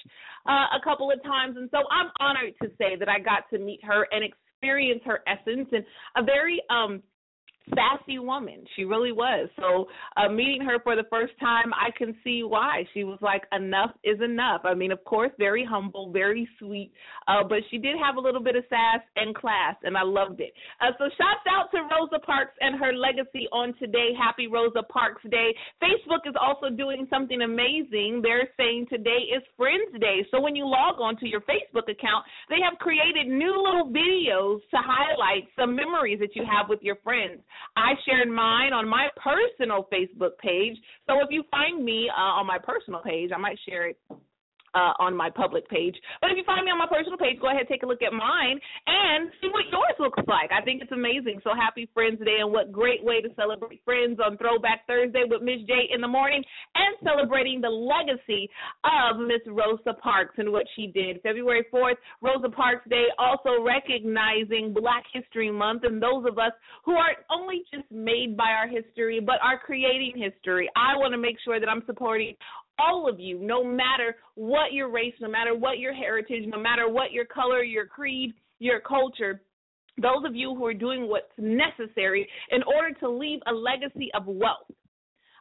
a 0.52 0.80
couple 0.84 1.12
of 1.12 1.22
times, 1.24 1.58
and 1.58 1.70
so 1.72 1.80
I'm 1.92 2.12
honored 2.20 2.54
to 2.62 2.70
say 2.78 2.96
that 2.98 3.10
I 3.10 3.20
got 3.20 3.50
to 3.52 3.60
meet 3.60 3.84
her 3.84 4.08
and 4.12 4.24
experience 4.24 5.02
her 5.06 5.22
essence 5.28 5.70
and 5.72 5.84
a 6.18 6.24
very 6.24 6.62
um 6.70 7.02
sassy 7.70 8.20
woman. 8.20 8.66
She 8.76 8.84
really 8.84 9.12
was. 9.12 9.50
So 9.60 9.88
uh, 10.18 10.30
meeting 10.30 10.62
her 10.62 10.80
for 10.84 10.96
the 10.96 11.06
first 11.10 11.34
time, 11.40 11.72
I 11.74 11.92
can 11.98 12.16
see 12.24 12.44
why. 12.44 12.86
She 12.94 13.04
was 13.04 13.20
like, 13.22 13.44
enough 13.52 13.92
is 14.04 14.20
enough. 14.22 14.62
I 14.64 14.74
mean, 14.74 14.92
of 14.92 15.04
course, 15.06 15.32
very 15.38 15.66
humble, 15.66 16.12
very 16.12 16.48
sweet, 16.60 16.92
uh, 17.28 17.44
but 17.48 17.60
she 17.70 17.78
did 17.78 17.96
have 18.04 18.18
a 18.18 18.20
little 18.20 18.42
bit 18.44 18.56
of 18.56 18.64
sass 18.70 19.02
and 19.16 19.36
class, 19.36 19.76
and 19.84 19.98
I 19.98 20.04
loved 20.04 20.42
it. 20.42 20.54
Uh, 20.82 20.92
so 20.98 21.06
shouts 21.06 21.46
out 21.50 21.72
to 21.72 21.82
Rosa 21.82 22.20
Parks 22.26 22.54
and 22.60 22.80
her 22.80 22.94
legacy 22.94 23.48
on 23.52 23.74
today. 23.80 24.10
Happy 24.18 24.48
Rosa 24.48 24.84
Parks 24.84 25.24
Day. 25.30 25.54
Facebook 25.82 26.28
is 26.28 26.36
also 26.40 26.70
doing 26.70 27.08
something 27.10 27.42
amazing. 27.42 28.22
They're 28.24 28.50
saying 28.58 28.88
today 28.90 29.30
is 29.36 29.44
Friends 29.58 29.94
Day. 30.00 30.26
So 30.32 30.42
when 30.42 30.56
you 30.56 30.66
log 30.66 31.00
on 31.00 31.18
to 31.18 31.28
your 31.28 31.42
Facebook 31.42 31.90
account, 31.90 32.26
they 32.50 32.60
have 32.64 32.80
created 32.80 33.28
new 33.28 33.56
little 33.56 33.90
videos 33.92 34.60
to 34.72 34.78
highlight 34.78 35.48
some 35.58 35.76
memories 35.76 36.20
that 36.20 36.36
you 36.36 36.44
have 36.46 36.70
with 36.70 36.80
your 36.82 36.98
friends. 37.04 37.40
I 37.76 37.94
shared 38.06 38.30
mine 38.30 38.74
on 38.74 38.88
my 38.88 39.08
personal 39.16 39.88
Facebook 39.92 40.38
page. 40.40 40.78
So 41.08 41.20
if 41.22 41.28
you 41.30 41.44
find 41.52 41.84
me 41.84 42.10
uh, 42.10 42.22
on 42.40 42.48
my 42.48 42.58
personal 42.58 43.02
page, 43.02 43.32
I 43.34 43.38
might 43.38 43.60
share 43.68 43.88
it 43.88 43.98
uh, 44.74 44.94
on 45.00 45.16
my 45.16 45.30
public 45.30 45.68
page. 45.70 45.96
But 46.22 46.32
if 46.32 46.38
you 46.38 46.44
find 46.46 46.64
me 46.66 46.72
on 46.72 46.78
my 46.78 46.88
personal 46.88 47.18
page, 47.18 47.40
go 47.42 47.50
ahead 47.50 47.68
take 47.72 47.84
a 47.84 47.86
look 47.86 48.04
at 48.04 48.12
mine 48.12 48.60
and 48.88 49.32
see 49.40 49.48
what 49.48 49.64
yours 49.72 49.96
looks 50.00 50.20
like. 50.28 50.52
I 50.52 50.62
think 50.62 50.82
it's 50.82 50.92
amazing. 50.92 51.40
So 51.44 51.52
happy 51.56 51.90
Friends 51.94 52.20
Day, 52.20 52.44
and 52.44 52.52
what 52.52 52.72
great 52.72 53.04
way 53.04 53.22
to 53.22 53.30
celebrate 53.36 53.82
friends 53.86 54.20
on 54.20 54.38
Throwback 54.38 54.86
Thursday 54.88 55.24
with 55.28 55.42
Miz 55.42 55.64
J 55.68 55.88
in 55.94 56.02
the 56.02 56.08
morning 56.08 56.44
and 56.76 56.96
celebrating 57.04 57.62
the 57.62 57.70
legacy 57.70 58.50
of 58.84 59.20
Miss 59.20 59.42
Rosa 59.48 59.94
Parks 60.02 60.36
and 60.38 60.52
what 60.52 60.66
she 60.76 60.88
did. 60.88 61.22
February 61.22 61.66
4th, 61.74 61.96
Rosa 62.22 62.50
Parks 62.50 62.88
Day, 62.90 63.06
also 63.18 63.64
recognizing 63.64 64.74
Black 64.74 65.04
History 65.14 65.52
Month 65.52 65.84
and 65.84 66.02
those 66.02 66.26
of 66.28 66.38
us 66.38 66.52
who 66.84 66.94
aren't 66.94 67.20
only 67.32 67.64
just 67.74 67.90
made 67.92 68.36
by 68.36 68.52
our 68.52 68.68
history, 68.68 69.20
but 69.20 69.36
are 69.42 69.60
creating 69.60 70.14
history. 70.16 70.70
I 70.76 70.98
want 70.98 71.14
to 71.14 71.18
make 71.18 71.38
sure 71.46 71.60
that 71.60 71.70
I'm 71.70 71.84
supporting 71.86 72.36
all 72.82 73.08
of 73.08 73.20
you, 73.20 73.38
no 73.40 73.64
matter 73.64 74.16
what 74.36 74.74
your 74.74 74.90
race, 74.90 75.14
no 75.22 75.30
matter 75.30 75.56
what 75.56 75.80
your 75.80 75.94
heritage, 75.94 76.44
no 76.48 76.60
matter 76.60 76.90
what 76.90 77.12
your 77.12 77.26
color, 77.26 77.64
your 77.64 77.86
creed, 77.86 78.34
your 78.60 78.80
culture, 78.80 79.42
those 80.02 80.24
of 80.26 80.36
you 80.36 80.56
who 80.56 80.66
are 80.66 80.74
doing 80.74 81.08
what's 81.08 81.26
necessary 81.38 82.28
in 82.50 82.62
order 82.64 82.98
to 83.00 83.10
leave 83.10 83.40
a 83.48 83.54
legacy 83.54 84.10
of 84.14 84.26
wealth. 84.26 84.72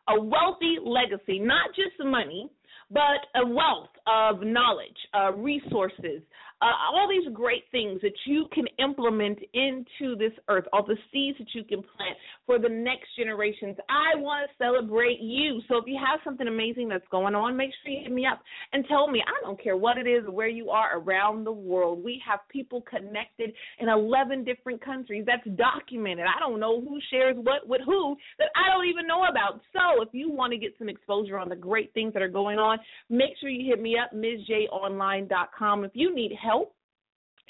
A 0.09 0.21
wealthy 0.21 0.77
legacy, 0.83 1.39
not 1.39 1.69
just 1.77 1.93
money, 2.05 2.51
but 2.91 3.21
a 3.37 3.47
wealth 3.47 3.91
of 4.07 4.43
knowledge, 4.43 4.97
uh, 5.15 5.33
resources, 5.33 6.23
uh, 6.61 6.73
all 6.93 7.09
these 7.09 7.33
great 7.33 7.63
things 7.71 8.01
that 8.03 8.17
you 8.27 8.47
can 8.53 8.65
implement 8.79 9.39
into 9.55 10.17
this 10.17 10.33
earth, 10.49 10.65
all 10.73 10.85
the 10.85 10.97
seeds 11.13 11.39
that 11.39 11.55
you 11.55 11.63
can 11.63 11.83
plant 11.83 12.17
for 12.51 12.59
the 12.59 12.69
next 12.69 13.07
generations. 13.17 13.77
I 13.89 14.19
want 14.19 14.51
to 14.51 14.57
celebrate 14.59 15.21
you. 15.21 15.63
So 15.69 15.77
if 15.77 15.85
you 15.87 15.97
have 16.05 16.19
something 16.25 16.49
amazing 16.49 16.89
that's 16.89 17.07
going 17.09 17.37
on, 17.37 17.57
make 17.57 17.71
sure 17.81 17.93
you 17.93 18.03
hit 18.03 18.11
me 18.11 18.27
up 18.27 18.43
and 18.73 18.85
tell 18.89 19.07
me. 19.07 19.23
I 19.25 19.47
don't 19.47 19.63
care 19.63 19.77
what 19.77 19.99
it 19.99 20.09
is 20.09 20.25
or 20.27 20.33
where 20.33 20.49
you 20.49 20.69
are 20.71 20.99
around 20.99 21.45
the 21.45 21.53
world. 21.53 22.03
We 22.03 22.21
have 22.27 22.41
people 22.51 22.83
connected 22.83 23.53
in 23.79 23.89
11 23.89 24.43
different 24.43 24.85
countries. 24.85 25.25
That's 25.25 25.47
documented. 25.57 26.27
I 26.27 26.41
don't 26.41 26.59
know 26.59 26.81
who 26.81 26.99
shares 27.13 27.37
what 27.39 27.69
with 27.69 27.83
who 27.87 28.17
that 28.41 28.49
I 28.57 28.75
don't 28.75 28.89
even 28.89 29.07
know 29.07 29.27
about. 29.31 29.61
So 29.73 30.03
if 30.03 30.09
you 30.11 30.29
want 30.29 30.53
to 30.53 30.59
get 30.59 30.73
some 30.77 30.89
exposure 30.89 31.39
on 31.39 31.49
the 31.49 31.55
great 31.55 31.95
things 31.95 32.13
that 32.15 32.23
are 32.23 32.29
going 32.29 32.59
on, 32.59 32.79
make 33.11 33.39
sure 33.41 33.49
you 33.49 33.71
hit 33.71 33.81
me 33.81 33.97
up, 33.97 34.13
MizJOnline.com. 34.13 35.85
If 35.85 35.93
you 35.95 36.13
need 36.13 36.33
help, 36.43 36.75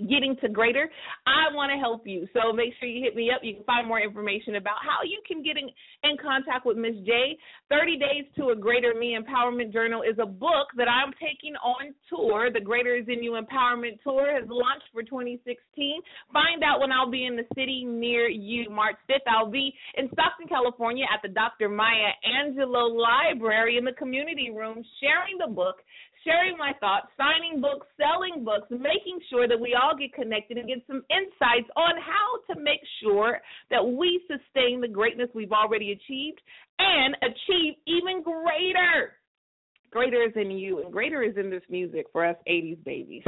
getting 0.08 0.36
to 0.42 0.48
greater, 0.48 0.88
I 1.26 1.54
want 1.54 1.70
to 1.72 1.78
help 1.78 2.06
you. 2.06 2.28
So 2.32 2.52
make 2.52 2.72
sure 2.78 2.88
you 2.88 3.02
hit 3.02 3.16
me 3.16 3.30
up. 3.34 3.42
You 3.42 3.54
can 3.54 3.64
find 3.64 3.86
more 3.86 4.00
information 4.00 4.56
about 4.56 4.76
how 4.82 5.02
you 5.04 5.20
can 5.26 5.42
get 5.42 5.56
in, 5.56 5.68
in 6.08 6.16
contact 6.16 6.66
with 6.66 6.76
Miz 6.76 6.96
J. 7.04 7.36
30 7.68 7.98
Days 7.98 8.24
to 8.36 8.50
a 8.50 8.56
Greater 8.56 8.94
Me 8.94 9.16
Empowerment 9.18 9.72
Journal 9.72 10.02
is 10.02 10.18
a 10.20 10.26
book 10.26 10.68
that 10.76 10.88
I'm 10.88 11.12
taking 11.20 11.54
on 11.56 11.94
tour. 12.08 12.50
The 12.52 12.60
Greater 12.60 12.96
is 12.96 13.06
in 13.08 13.22
You 13.22 13.38
Empowerment 13.40 14.02
Tour 14.02 14.32
has 14.38 14.48
launched 14.48 14.88
for 14.92 15.02
2016. 15.02 16.00
Find 16.32 16.62
out 16.64 16.80
when 16.80 16.92
I'll 16.92 17.10
be 17.10 17.26
in 17.26 17.36
the 17.36 17.46
city 17.54 17.84
near 17.84 18.28
you. 18.28 18.70
March 18.70 18.96
5th, 19.08 19.26
I'll 19.28 19.50
be 19.50 19.72
in 19.96 20.08
Stockton, 20.12 20.48
California 20.48 21.04
at 21.12 21.22
the 21.22 21.28
Dr. 21.28 21.68
Maya 21.68 22.12
Angelou 22.26 22.96
Library 22.96 23.78
in 23.78 23.84
the 23.84 23.92
community 23.92 24.50
room 24.50 24.84
sharing 25.00 25.38
the 25.38 25.52
book 25.52 25.76
sharing 26.24 26.56
my 26.56 26.72
thoughts, 26.80 27.06
signing 27.16 27.60
books, 27.60 27.86
selling 27.96 28.44
books, 28.44 28.68
making 28.70 29.20
sure 29.28 29.48
that 29.48 29.58
we 29.58 29.76
all 29.80 29.96
get 29.96 30.12
connected 30.12 30.58
and 30.58 30.68
get 30.68 30.78
some 30.86 31.02
insights 31.10 31.68
on 31.76 31.92
how 32.00 32.54
to 32.54 32.60
make 32.60 32.80
sure 33.02 33.40
that 33.70 33.84
we 33.84 34.20
sustain 34.26 34.80
the 34.80 34.88
greatness 34.88 35.28
we've 35.34 35.52
already 35.52 35.92
achieved 35.92 36.40
and 36.78 37.16
achieve 37.22 37.74
even 37.86 38.22
greater. 38.22 39.16
Greater 39.90 40.22
is 40.22 40.32
in 40.36 40.50
you, 40.50 40.82
and 40.82 40.92
greater 40.92 41.22
is 41.22 41.36
in 41.36 41.50
this 41.50 41.62
music 41.68 42.06
for 42.12 42.24
us 42.24 42.36
80s 42.48 42.82
babies. 42.84 43.22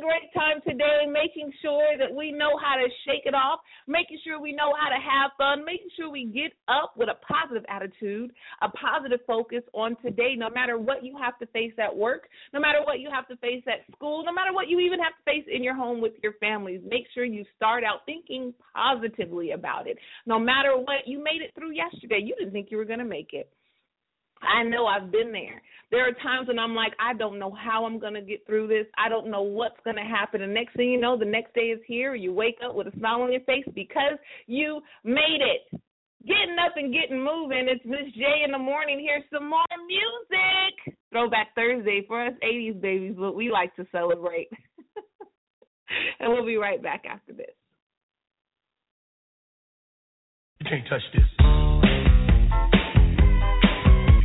Great 0.00 0.32
time 0.34 0.60
today, 0.66 1.06
making 1.06 1.52
sure 1.62 1.96
that 1.98 2.14
we 2.14 2.32
know 2.32 2.56
how 2.56 2.76
to 2.76 2.88
shake 3.06 3.26
it 3.26 3.34
off, 3.34 3.60
making 3.86 4.18
sure 4.24 4.40
we 4.40 4.52
know 4.52 4.72
how 4.78 4.88
to 4.88 5.00
have 5.00 5.32
fun, 5.36 5.64
making 5.64 5.88
sure 5.96 6.10
we 6.10 6.26
get 6.26 6.52
up 6.68 6.94
with 6.96 7.08
a 7.08 7.18
positive 7.26 7.64
attitude, 7.68 8.32
a 8.62 8.68
positive 8.70 9.20
focus 9.26 9.62
on 9.74 9.96
today, 10.02 10.34
no 10.36 10.50
matter 10.50 10.78
what 10.78 11.04
you 11.04 11.16
have 11.20 11.38
to 11.38 11.46
face 11.46 11.72
at 11.78 11.94
work, 11.94 12.28
no 12.52 12.60
matter 12.60 12.80
what 12.84 13.00
you 13.00 13.10
have 13.12 13.26
to 13.28 13.36
face 13.36 13.62
at 13.66 13.84
school, 13.94 14.24
no 14.24 14.32
matter 14.32 14.52
what 14.52 14.68
you 14.68 14.80
even 14.80 14.98
have 14.98 15.12
to 15.12 15.24
face 15.24 15.44
in 15.52 15.62
your 15.62 15.74
home 15.74 16.00
with 16.00 16.14
your 16.22 16.34
families. 16.40 16.80
Make 16.88 17.06
sure 17.14 17.24
you 17.24 17.44
start 17.56 17.84
out 17.84 18.06
thinking 18.06 18.54
positively 18.74 19.52
about 19.52 19.86
it. 19.86 19.98
No 20.26 20.38
matter 20.38 20.76
what, 20.76 21.06
you 21.06 21.18
made 21.18 21.42
it 21.42 21.52
through 21.54 21.72
yesterday. 21.72 22.20
You 22.22 22.34
didn't 22.38 22.52
think 22.52 22.70
you 22.70 22.76
were 22.76 22.84
going 22.84 22.98
to 22.98 23.04
make 23.04 23.30
it. 23.32 23.50
I 24.42 24.62
know 24.62 24.86
I've 24.86 25.10
been 25.10 25.32
there. 25.32 25.62
There 25.90 26.06
are 26.06 26.12
times 26.12 26.48
when 26.48 26.58
I'm 26.58 26.74
like, 26.74 26.92
I 27.00 27.14
don't 27.14 27.38
know 27.38 27.52
how 27.52 27.86
I'm 27.86 27.98
going 27.98 28.14
to 28.14 28.20
get 28.20 28.44
through 28.46 28.68
this. 28.68 28.86
I 28.98 29.08
don't 29.08 29.30
know 29.30 29.42
what's 29.42 29.80
going 29.84 29.96
to 29.96 30.02
happen. 30.02 30.42
And 30.42 30.52
next 30.52 30.76
thing 30.76 30.90
you 30.90 31.00
know, 31.00 31.16
the 31.18 31.24
next 31.24 31.54
day 31.54 31.72
is 31.72 31.80
here. 31.86 32.14
You 32.14 32.32
wake 32.32 32.58
up 32.64 32.74
with 32.74 32.88
a 32.88 32.98
smile 32.98 33.22
on 33.22 33.32
your 33.32 33.40
face 33.42 33.64
because 33.74 34.18
you 34.46 34.80
made 35.04 35.40
it. 35.40 35.80
Getting 36.26 36.56
up 36.58 36.72
and 36.76 36.92
getting 36.92 37.24
moving. 37.24 37.68
It's 37.68 37.84
Miz 37.86 38.12
J 38.14 38.42
in 38.44 38.50
the 38.50 38.58
morning. 38.58 39.00
Here's 39.00 39.22
some 39.32 39.48
more 39.48 39.62
music. 39.86 40.96
Throwback 41.10 41.54
Thursday 41.54 42.04
for 42.06 42.26
us 42.26 42.34
80s 42.44 42.80
babies, 42.80 43.14
but 43.16 43.34
we 43.34 43.50
like 43.50 43.74
to 43.76 43.86
celebrate. 43.92 44.48
and 46.20 46.32
we'll 46.32 46.44
be 46.44 46.56
right 46.56 46.82
back 46.82 47.04
after 47.08 47.32
this. 47.32 47.46
You 50.60 50.66
can't 50.68 50.88
touch 50.88 51.02
this. 51.14 51.77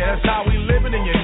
Yeah, 0.00 0.16
that's 0.16 0.24
how 0.24 0.48
we 0.48 0.56
living 0.56 0.94
in 0.96 1.04
your 1.04 1.19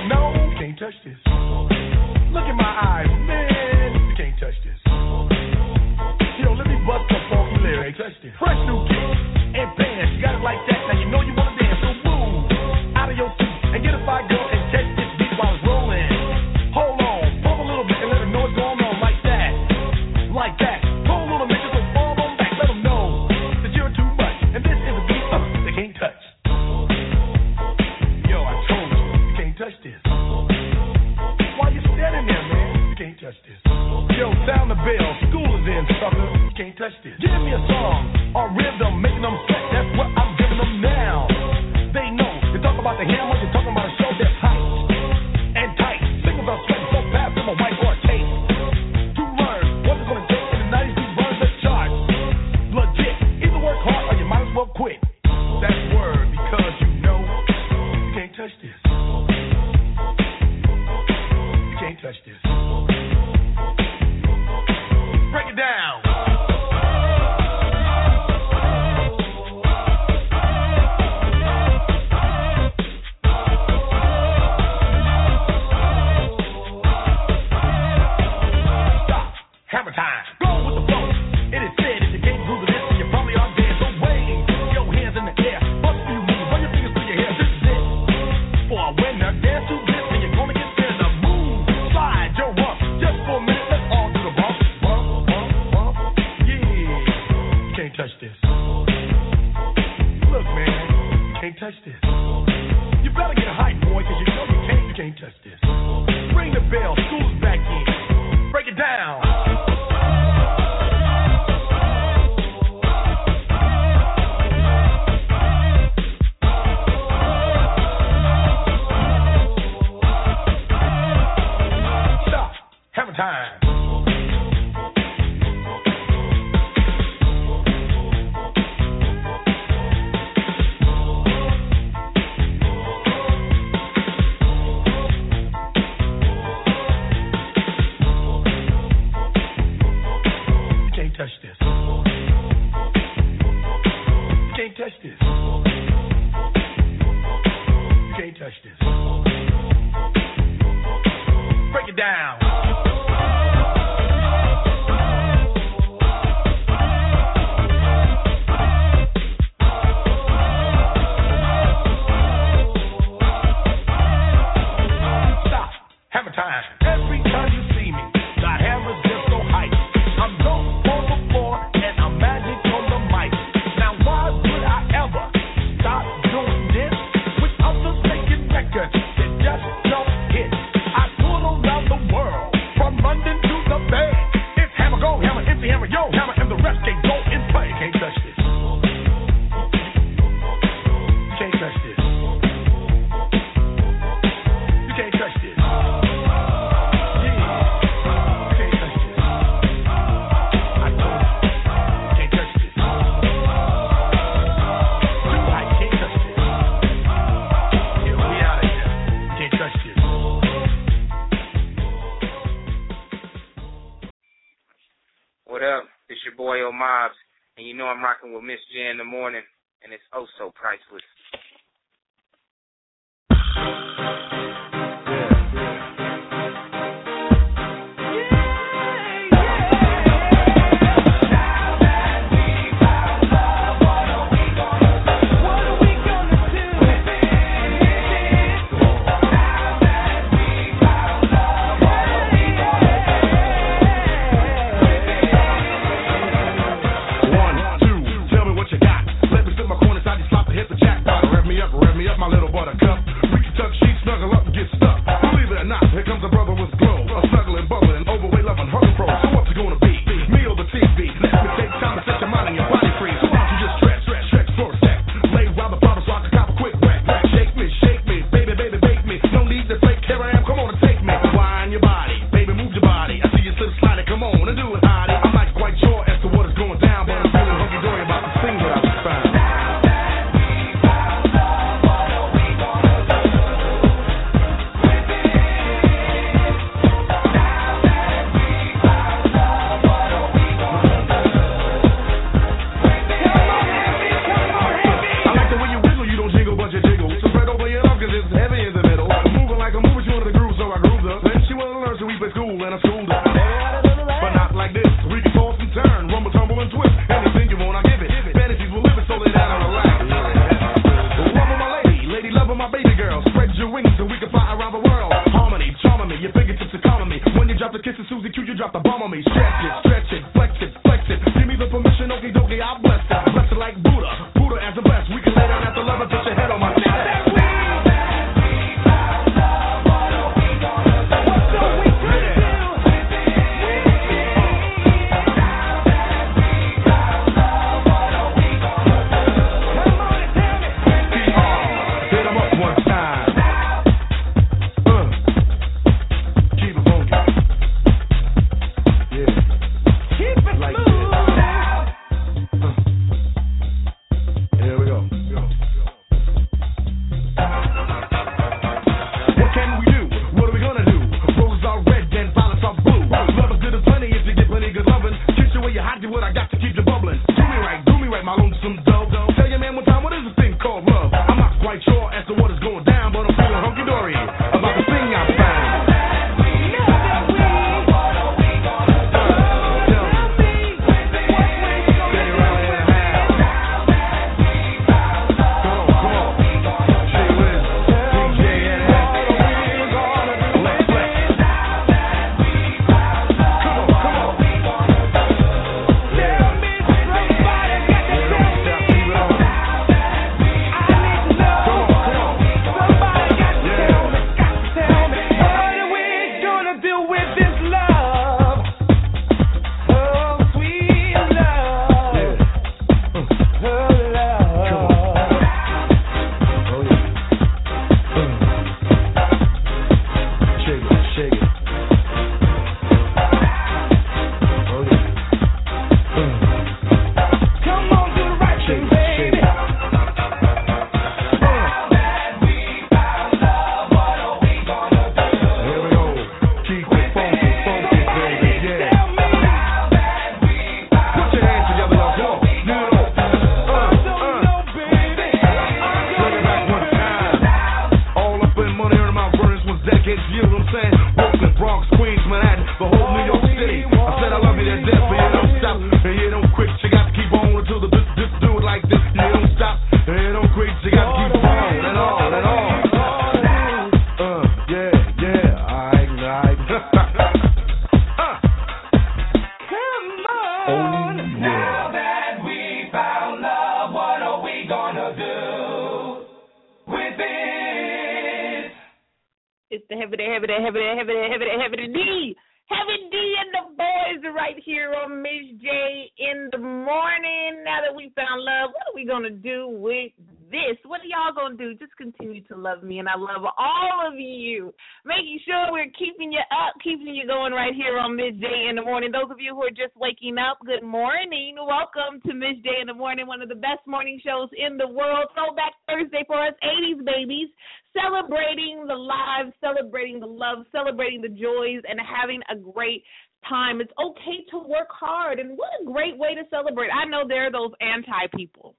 I 493.16 493.18
love 493.18 493.48
all 493.56 494.12
of 494.12 494.20
you. 494.20 494.74
Making 495.06 495.40
sure 495.48 495.72
we're 495.72 495.88
keeping 495.96 496.32
you 496.32 496.44
up, 496.52 496.76
keeping 496.84 497.14
you 497.16 497.26
going 497.26 497.54
right 497.56 497.72
here 497.72 497.96
on 497.96 498.14
Miz 498.14 498.36
J 498.36 498.68
in 498.68 498.76
the 498.76 498.84
morning. 498.84 499.08
Those 499.10 499.32
of 499.32 499.40
you 499.40 499.54
who 499.56 499.64
are 499.64 499.72
just 499.72 499.96
waking 499.96 500.36
up, 500.36 500.60
good 500.66 500.84
morning. 500.84 501.56
Welcome 501.56 502.20
to 502.28 502.34
Miz 502.36 502.60
J 502.60 502.76
in 502.84 502.86
the 502.86 502.92
morning, 502.92 503.26
one 503.26 503.40
of 503.40 503.48
the 503.48 503.56
best 503.56 503.80
morning 503.86 504.20
shows 504.20 504.52
in 504.52 504.76
the 504.76 504.86
world. 504.86 505.32
Throwback 505.32 505.72
Thursday 505.88 506.28
for 506.28 506.36
us 506.44 506.52
80s 506.60 507.00
babies 507.08 507.48
celebrating 507.96 508.84
the 508.84 509.00
lives, 509.00 509.56
celebrating 509.64 510.20
the 510.20 510.28
love, 510.28 510.68
celebrating 510.68 511.24
the 511.24 511.32
joys, 511.32 511.80
and 511.88 511.96
having 511.96 512.44
a 512.52 512.56
great 512.60 513.00
time. 513.48 513.80
It's 513.80 513.96
okay 513.96 514.44
to 514.52 514.58
work 514.60 514.92
hard, 514.92 515.40
and 515.40 515.56
what 515.56 515.72
a 515.80 515.88
great 515.88 516.20
way 516.20 516.34
to 516.34 516.44
celebrate. 516.52 516.92
I 516.92 517.08
know 517.08 517.24
there 517.24 517.48
are 517.48 517.52
those 517.52 517.72
anti 517.80 518.28
people. 518.36 518.76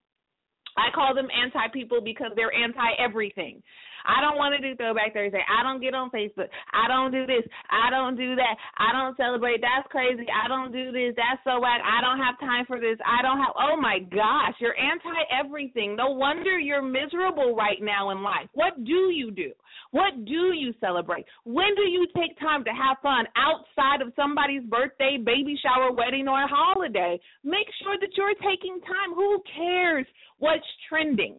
I 0.77 0.93
call 0.93 1.15
them 1.15 1.27
anti 1.33 1.73
people 1.73 2.01
because 2.05 2.31
they're 2.35 2.53
anti 2.53 2.93
everything. 3.01 3.63
I 4.07 4.23
don't 4.23 4.39
want 4.39 4.55
to 4.55 4.61
do 4.63 4.75
Throwback 4.75 5.13
Thursday. 5.13 5.43
I 5.43 5.61
don't 5.61 5.83
get 5.83 5.93
on 5.93 6.09
Facebook. 6.09 6.47
I 6.71 6.87
don't 6.87 7.11
do 7.11 7.27
this. 7.27 7.43
I 7.69 7.91
don't 7.91 8.15
do 8.15 8.35
that. 8.39 8.55
I 8.79 8.95
don't 8.95 9.15
celebrate. 9.19 9.59
That's 9.59 9.85
crazy. 9.91 10.23
I 10.31 10.47
don't 10.47 10.71
do 10.71 10.95
this. 10.95 11.13
That's 11.19 11.43
so 11.43 11.59
whack. 11.59 11.83
I 11.83 11.99
don't 11.99 12.17
have 12.17 12.39
time 12.39 12.65
for 12.65 12.79
this. 12.79 12.97
I 13.03 13.21
don't 13.21 13.37
have. 13.37 13.53
Oh 13.59 13.75
my 13.75 13.99
gosh, 13.99 14.55
you're 14.59 14.77
anti 14.79 15.19
everything. 15.35 15.95
No 15.95 16.11
wonder 16.11 16.57
you're 16.57 16.81
miserable 16.81 17.55
right 17.55 17.83
now 17.83 18.11
in 18.11 18.23
life. 18.23 18.47
What 18.53 18.79
do 18.83 19.11
you 19.11 19.31
do? 19.31 19.51
What 19.91 20.25
do 20.25 20.53
you 20.55 20.73
celebrate? 20.79 21.25
When 21.43 21.75
do 21.75 21.83
you 21.83 22.07
take 22.15 22.39
time 22.39 22.63
to 22.63 22.71
have 22.71 22.97
fun 23.01 23.25
outside 23.35 24.01
of 24.01 24.13
somebody's 24.15 24.63
birthday, 24.63 25.17
baby 25.17 25.59
shower, 25.61 25.91
wedding, 25.91 26.27
or 26.27 26.47
holiday? 26.47 27.19
Make 27.43 27.67
sure 27.83 27.97
that 27.99 28.15
you're 28.15 28.35
taking 28.35 28.79
time. 28.81 29.15
Who 29.15 29.41
cares 29.55 30.05
what's 30.39 30.65
trending? 30.89 31.37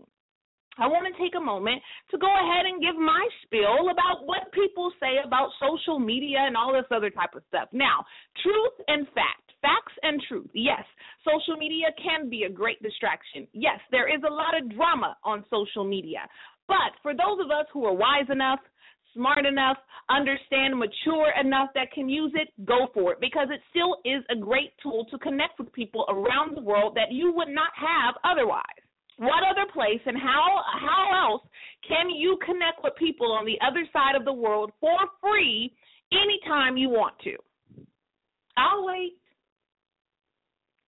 I 0.79 0.87
want 0.87 1.11
to 1.11 1.22
take 1.22 1.35
a 1.35 1.43
moment 1.43 1.83
to 2.11 2.18
go 2.18 2.31
ahead 2.31 2.66
and 2.66 2.81
give 2.81 2.95
my 2.95 3.26
spiel 3.43 3.91
about 3.91 4.26
what 4.26 4.51
people 4.53 4.91
say 5.03 5.18
about 5.26 5.51
social 5.59 5.99
media 5.99 6.39
and 6.47 6.57
all 6.57 6.72
this 6.72 6.87
other 6.95 7.11
type 7.11 7.35
of 7.35 7.43
stuff. 7.49 7.68
Now, 7.72 8.07
truth 8.43 8.76
and 8.87 9.07
fact. 9.09 9.43
Facts 9.61 9.93
and 10.05 10.22
truth. 10.29 10.51
Yes, 10.55 10.85
social 11.26 11.59
media 11.59 11.87
can 12.01 12.31
be 12.31 12.45
a 12.45 12.49
great 12.49 12.81
distraction. 12.81 13.49
Yes, 13.53 13.81
there 13.91 14.07
is 14.07 14.22
a 14.22 14.33
lot 14.33 14.55
of 14.55 14.70
drama 14.76 15.16
on 15.24 15.45
social 15.51 15.83
media. 15.83 16.20
But 16.68 16.95
for 17.03 17.12
those 17.12 17.43
of 17.43 17.51
us 17.51 17.66
who 17.72 17.85
are 17.85 17.93
wise 17.93 18.31
enough, 18.31 18.61
smart 19.14 19.47
enough, 19.47 19.76
understand, 20.09 20.79
mature 20.79 21.33
enough 21.41 21.70
that 21.74 21.91
can 21.91 22.09
use 22.09 22.31
it, 22.37 22.49
go 22.66 22.87
for 22.95 23.12
it 23.14 23.20
because 23.20 23.49
it 23.51 23.61
still 23.70 23.97
is 24.05 24.22
a 24.31 24.37
great 24.37 24.70
tool 24.81 25.07
to 25.11 25.18
connect 25.18 25.59
with 25.59 25.72
people 25.72 26.05
around 26.09 26.57
the 26.57 26.62
world 26.62 26.95
that 26.95 27.11
you 27.11 27.33
would 27.35 27.49
not 27.49 27.72
have 27.74 28.14
otherwise. 28.22 28.62
What 29.18 29.42
other 29.50 29.70
place 29.72 30.00
and 30.06 30.16
how 30.16 30.62
how 30.80 31.30
else 31.30 31.42
can 31.86 32.08
you 32.08 32.38
connect 32.44 32.84
with 32.84 32.94
people 32.96 33.32
on 33.32 33.44
the 33.44 33.58
other 33.66 33.84
side 33.92 34.14
of 34.14 34.24
the 34.24 34.32
world 34.32 34.70
for 34.80 34.96
free 35.20 35.74
anytime 36.12 36.76
you 36.76 36.88
want 36.88 37.14
to? 37.24 37.36
I'll 38.56 38.86
wait. 38.86 39.16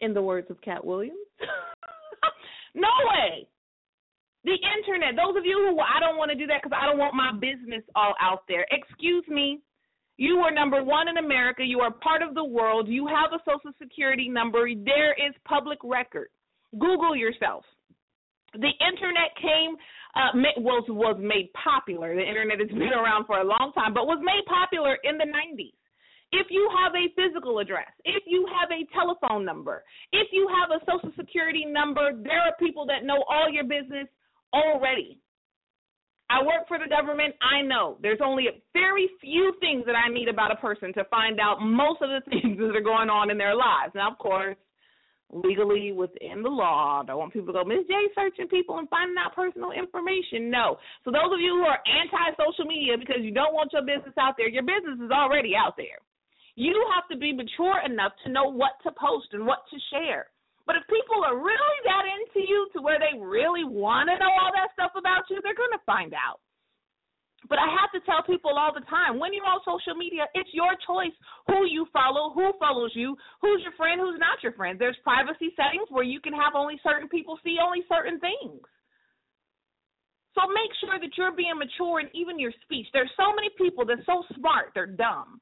In 0.00 0.14
the 0.14 0.22
words 0.22 0.48
of 0.50 0.60
Katt 0.62 0.84
Williams. 0.84 1.18
no 2.74 2.88
way. 3.12 3.48
The 4.44 4.56
internet. 4.78 5.16
Those 5.16 5.36
of 5.36 5.44
you 5.44 5.68
who 5.68 5.80
I 5.80 5.98
don't 5.98 6.16
want 6.16 6.30
to 6.30 6.36
do 6.36 6.46
that 6.46 6.62
because 6.62 6.78
I 6.80 6.86
don't 6.86 6.98
want 6.98 7.14
my 7.14 7.32
business 7.32 7.82
all 7.96 8.14
out 8.20 8.44
there. 8.48 8.64
Excuse 8.70 9.24
me. 9.28 9.60
You 10.18 10.36
are 10.38 10.52
number 10.52 10.84
one 10.84 11.08
in 11.08 11.16
America. 11.16 11.64
You 11.64 11.80
are 11.80 11.90
part 11.90 12.22
of 12.22 12.34
the 12.34 12.44
world. 12.44 12.86
You 12.86 13.08
have 13.08 13.32
a 13.32 13.42
social 13.44 13.72
security 13.80 14.28
number. 14.28 14.68
There 14.84 15.12
is 15.14 15.34
public 15.44 15.78
record. 15.82 16.28
Google 16.78 17.16
yourself. 17.16 17.64
The 18.55 18.72
internet 18.82 19.30
came 19.40 19.76
uh, 20.16 20.34
was 20.59 20.84
was 20.88 21.16
made 21.20 21.51
popular. 21.55 22.14
The 22.14 22.26
internet 22.26 22.59
has 22.59 22.68
been 22.68 22.92
around 23.01 23.26
for 23.26 23.38
a 23.38 23.44
long 23.44 23.72
time, 23.74 23.94
but 23.94 24.07
was 24.07 24.18
made 24.22 24.44
popular 24.46 24.98
in 25.05 25.18
the 25.18 25.24
90s. 25.24 25.74
if 26.32 26.46
you 26.51 26.68
have 26.82 26.92
a 26.94 27.11
physical 27.14 27.59
address, 27.59 27.90
if 28.05 28.22
you 28.26 28.46
have 28.59 28.70
a 28.70 28.86
telephone 28.94 29.44
number, 29.44 29.82
if 30.12 30.28
you 30.32 30.48
have 30.48 30.70
a 30.70 30.84
social 30.86 31.12
security 31.16 31.64
number, 31.64 32.12
there 32.22 32.40
are 32.40 32.55
people 32.59 32.86
that 32.86 33.05
know 33.05 33.22
all 33.28 33.51
your 33.51 33.64
business 33.64 34.07
already. 34.53 35.18
I 36.30 36.42
work 36.44 36.68
for 36.68 36.78
the 36.78 36.88
government. 36.88 37.34
I 37.42 37.62
know 37.62 37.98
there's 38.03 38.20
only 38.24 38.46
a 38.46 38.55
very 38.72 39.11
few 39.20 39.53
things 39.59 39.84
that 39.86 39.96
I 39.96 40.09
need 40.09 40.28
about 40.28 40.53
a 40.53 40.57
person 40.57 40.92
to 40.94 41.05
find 41.05 41.40
out 41.40 41.61
most 41.61 42.01
of 42.03 42.09
the 42.11 42.22
things 42.30 42.59
that 42.59 42.76
are 42.76 42.80
going 42.80 43.11
on 43.11 43.30
in 43.30 43.38
their 43.38 43.55
lives. 43.55 43.92
Now, 43.94 44.12
of 44.12 44.18
course, 44.18 44.57
legally 45.32 45.92
within 45.92 46.42
the 46.42 46.50
law, 46.50 47.00
I 47.02 47.06
don't 47.06 47.18
want 47.18 47.32
people 47.32 47.54
to 47.54 47.58
go, 47.58 47.64
Miz 47.64 47.86
J 47.86 47.94
searching 48.14 48.48
people 48.48 48.78
and 48.78 48.88
finding 48.88 49.16
out 49.18 49.34
personal 49.34 49.70
information. 49.70 50.50
No. 50.50 50.78
So 51.04 51.10
those 51.10 51.30
of 51.30 51.40
you 51.40 51.62
who 51.62 51.66
are 51.66 51.78
anti 51.86 52.36
social 52.36 52.66
media 52.66 52.98
because 52.98 53.22
you 53.22 53.30
don't 53.30 53.54
want 53.54 53.72
your 53.72 53.86
business 53.86 54.14
out 54.18 54.34
there, 54.36 54.48
your 54.48 54.66
business 54.66 54.98
is 54.98 55.10
already 55.10 55.54
out 55.54 55.76
there. 55.76 56.02
You 56.58 56.74
have 56.92 57.06
to 57.08 57.16
be 57.16 57.32
mature 57.32 57.80
enough 57.86 58.12
to 58.24 58.28
know 58.28 58.50
what 58.50 58.76
to 58.82 58.90
post 58.98 59.32
and 59.32 59.46
what 59.46 59.64
to 59.70 59.78
share. 59.94 60.28
But 60.66 60.76
if 60.76 60.84
people 60.86 61.24
are 61.24 61.38
really 61.38 61.78
that 61.86 62.04
into 62.06 62.46
you 62.46 62.68
to 62.74 62.82
where 62.82 62.98
they 62.98 63.18
really 63.18 63.64
want 63.64 64.10
to 64.10 64.18
know 64.18 64.30
all 64.30 64.52
that 64.54 64.70
stuff 64.74 64.92
about 64.94 65.24
you, 65.30 65.40
they're 65.42 65.56
going 65.56 65.74
to 65.74 65.86
find 65.86 66.12
out. 66.14 66.38
But 67.49 67.59
I 67.59 67.68
have 67.72 67.88
to 67.97 68.05
tell 68.05 68.20
people 68.22 68.53
all 68.59 68.74
the 68.74 68.84
time 68.84 69.18
when 69.18 69.32
you're 69.32 69.49
on 69.49 69.64
social 69.64 69.97
media, 69.97 70.28
it's 70.36 70.53
your 70.53 70.76
choice 70.84 71.14
who 71.49 71.64
you 71.64 71.88
follow, 71.93 72.36
who 72.36 72.53
follows 72.61 72.93
you, 72.95 73.16
who's 73.41 73.64
your 73.64 73.72
friend, 73.80 74.01
who's 74.01 74.20
not 74.20 74.43
your 74.45 74.53
friend. 74.53 74.78
There's 74.78 74.99
privacy 75.03 75.57
settings 75.57 75.88
where 75.88 76.05
you 76.05 76.20
can 76.20 76.36
have 76.36 76.53
only 76.55 76.76
certain 76.84 77.09
people 77.09 77.41
see 77.43 77.57
only 77.57 77.80
certain 77.88 78.20
things. 78.20 78.61
So 80.36 80.47
make 80.47 80.70
sure 80.78 81.01
that 81.01 81.16
you're 81.16 81.34
being 81.34 81.59
mature 81.59 82.01
in 82.01 82.09
even 82.14 82.38
your 82.38 82.53
speech. 82.62 82.86
There's 82.93 83.11
so 83.16 83.34
many 83.34 83.51
people 83.59 83.84
that's 83.88 84.05
so 84.07 84.22
smart, 84.36 84.70
they're 84.74 84.86
dumb. 84.86 85.41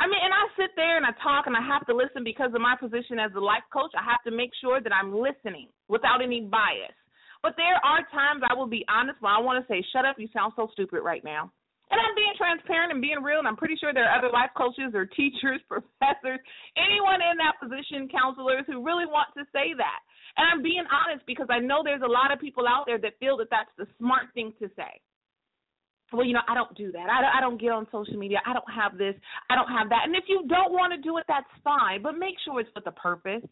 I 0.00 0.08
mean, 0.08 0.16
and 0.16 0.32
I 0.32 0.48
sit 0.56 0.72
there 0.76 0.96
and 0.96 1.04
I 1.04 1.12
talk 1.20 1.44
and 1.44 1.52
I 1.52 1.60
have 1.60 1.84
to 1.86 1.94
listen 1.94 2.24
because 2.24 2.54
of 2.56 2.62
my 2.64 2.72
position 2.72 3.20
as 3.20 3.36
a 3.36 3.42
life 3.42 3.66
coach. 3.68 3.92
I 3.92 4.02
have 4.02 4.24
to 4.24 4.32
make 4.32 4.48
sure 4.56 4.80
that 4.80 4.94
I'm 4.96 5.12
listening 5.12 5.68
without 5.88 6.24
any 6.24 6.40
bias. 6.40 6.96
But 7.42 7.56
there 7.56 7.80
are 7.80 8.04
times 8.12 8.42
I 8.44 8.54
will 8.54 8.68
be 8.68 8.84
honest 8.88 9.20
when 9.20 9.32
I 9.32 9.40
want 9.40 9.60
to 9.60 9.66
say, 9.70 9.84
shut 9.92 10.04
up, 10.04 10.20
you 10.20 10.28
sound 10.32 10.52
so 10.56 10.68
stupid 10.72 11.00
right 11.00 11.24
now. 11.24 11.52
And 11.90 11.98
I'm 11.98 12.14
being 12.14 12.36
transparent 12.38 12.94
and 12.94 13.02
being 13.02 13.18
real, 13.18 13.42
and 13.42 13.48
I'm 13.50 13.58
pretty 13.58 13.74
sure 13.74 13.90
there 13.90 14.06
are 14.06 14.14
other 14.14 14.30
life 14.30 14.54
coaches 14.54 14.94
or 14.94 15.06
teachers, 15.18 15.58
professors, 15.66 16.38
anyone 16.78 17.18
in 17.18 17.34
that 17.42 17.58
position, 17.58 18.06
counselors 18.06 18.62
who 18.70 18.84
really 18.84 19.10
want 19.10 19.34
to 19.34 19.42
say 19.50 19.74
that. 19.74 20.00
And 20.38 20.46
I'm 20.46 20.62
being 20.62 20.86
honest 20.86 21.26
because 21.26 21.50
I 21.50 21.58
know 21.58 21.82
there's 21.82 22.06
a 22.06 22.10
lot 22.10 22.30
of 22.30 22.38
people 22.38 22.68
out 22.68 22.86
there 22.86 23.00
that 23.02 23.18
feel 23.18 23.36
that 23.42 23.50
that's 23.50 23.74
the 23.74 23.90
smart 23.98 24.30
thing 24.34 24.54
to 24.62 24.70
say 24.78 25.02
well, 26.12 26.26
you 26.26 26.32
know, 26.32 26.42
I 26.48 26.54
don't 26.54 26.74
do 26.74 26.90
that. 26.92 27.06
I 27.08 27.20
don't, 27.20 27.34
I 27.38 27.40
don't 27.40 27.60
get 27.60 27.70
on 27.70 27.86
social 27.92 28.16
media. 28.16 28.38
I 28.46 28.52
don't 28.52 28.70
have 28.70 28.98
this. 28.98 29.14
I 29.48 29.54
don't 29.54 29.70
have 29.70 29.88
that. 29.90 30.02
And 30.04 30.14
if 30.16 30.24
you 30.28 30.44
don't 30.48 30.72
want 30.72 30.92
to 30.92 31.00
do 31.00 31.18
it, 31.18 31.24
that's 31.28 31.46
fine. 31.62 32.02
But 32.02 32.18
make 32.18 32.34
sure 32.44 32.60
it's 32.60 32.70
with 32.74 32.86
a 32.86 32.92
purpose. 32.92 33.42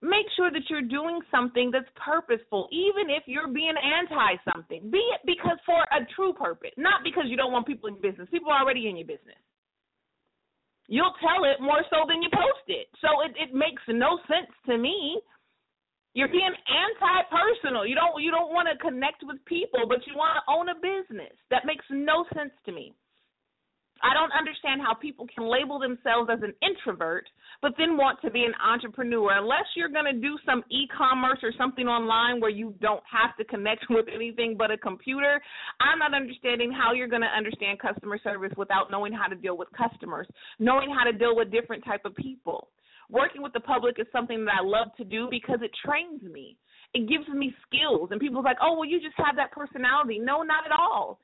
Make 0.00 0.26
sure 0.36 0.50
that 0.50 0.62
you're 0.70 0.86
doing 0.86 1.18
something 1.30 1.70
that's 1.72 1.90
purposeful, 1.98 2.68
even 2.70 3.10
if 3.10 3.24
you're 3.26 3.48
being 3.48 3.74
anti 3.74 4.38
something. 4.52 4.90
Be 4.90 5.02
it 5.14 5.20
because 5.26 5.58
for 5.66 5.82
a 5.90 6.06
true 6.14 6.32
purpose, 6.32 6.70
not 6.76 7.02
because 7.02 7.24
you 7.26 7.36
don't 7.36 7.50
want 7.50 7.66
people 7.66 7.88
in 7.88 7.98
your 7.98 8.12
business. 8.12 8.28
People 8.30 8.52
are 8.52 8.62
already 8.62 8.88
in 8.88 8.96
your 8.96 9.06
business. 9.06 9.42
You'll 10.86 11.18
tell 11.20 11.44
it 11.44 11.60
more 11.60 11.82
so 11.90 12.06
than 12.06 12.22
you 12.22 12.30
post 12.32 12.64
it. 12.68 12.86
So 13.02 13.26
it, 13.26 13.34
it 13.36 13.52
makes 13.52 13.82
no 13.88 14.18
sense 14.30 14.48
to 14.66 14.78
me 14.78 15.20
you're 16.18 16.28
being 16.28 16.50
anti-personal. 16.50 17.86
You 17.86 17.94
don't 17.94 18.20
you 18.20 18.30
don't 18.30 18.52
want 18.52 18.66
to 18.66 18.76
connect 18.82 19.22
with 19.22 19.38
people, 19.44 19.86
but 19.88 20.06
you 20.06 20.16
want 20.16 20.34
to 20.34 20.42
own 20.50 20.68
a 20.68 20.74
business. 20.74 21.30
That 21.50 21.62
makes 21.64 21.84
no 21.90 22.24
sense 22.34 22.50
to 22.66 22.72
me. 22.72 22.94
I 24.02 24.14
don't 24.14 24.32
understand 24.32 24.80
how 24.80 24.94
people 24.94 25.26
can 25.32 25.44
label 25.50 25.78
themselves 25.78 26.30
as 26.32 26.40
an 26.42 26.54
introvert, 26.62 27.26
but 27.62 27.72
then 27.78 27.96
want 27.96 28.20
to 28.22 28.30
be 28.30 28.44
an 28.44 28.54
entrepreneur. 28.62 29.38
Unless 29.38 29.74
you're 29.74 29.88
going 29.88 30.06
to 30.06 30.20
do 30.20 30.38
some 30.46 30.62
e-commerce 30.70 31.38
or 31.42 31.52
something 31.58 31.86
online 31.86 32.40
where 32.40 32.50
you 32.50 32.74
don't 32.80 33.02
have 33.10 33.36
to 33.36 33.44
connect 33.44 33.86
with 33.90 34.06
anything 34.12 34.56
but 34.56 34.70
a 34.70 34.78
computer, 34.78 35.40
I'm 35.80 35.98
not 35.98 36.14
understanding 36.14 36.72
how 36.72 36.92
you're 36.92 37.08
going 37.08 37.22
to 37.22 37.34
understand 37.36 37.80
customer 37.80 38.18
service 38.22 38.52
without 38.56 38.90
knowing 38.90 39.12
how 39.12 39.26
to 39.26 39.34
deal 39.34 39.56
with 39.56 39.68
customers, 39.76 40.26
knowing 40.58 40.94
how 40.94 41.04
to 41.04 41.16
deal 41.16 41.34
with 41.34 41.50
different 41.50 41.84
type 41.84 42.02
of 42.04 42.14
people 42.14 42.68
working 43.10 43.42
with 43.42 43.52
the 43.52 43.60
public 43.60 43.96
is 43.98 44.06
something 44.12 44.44
that 44.44 44.54
I 44.60 44.64
love 44.64 44.88
to 44.98 45.04
do 45.04 45.28
because 45.30 45.60
it 45.62 45.70
trains 45.84 46.22
me. 46.22 46.56
It 46.94 47.08
gives 47.08 47.28
me 47.28 47.54
skills. 47.66 48.08
And 48.10 48.20
people's 48.20 48.44
like, 48.44 48.56
oh, 48.62 48.74
well, 48.78 48.88
you 48.88 49.00
just 49.00 49.16
have 49.16 49.36
that 49.36 49.52
personality. 49.52 50.18
No, 50.18 50.42
not 50.42 50.64
at 50.64 50.72
all. 50.72 51.20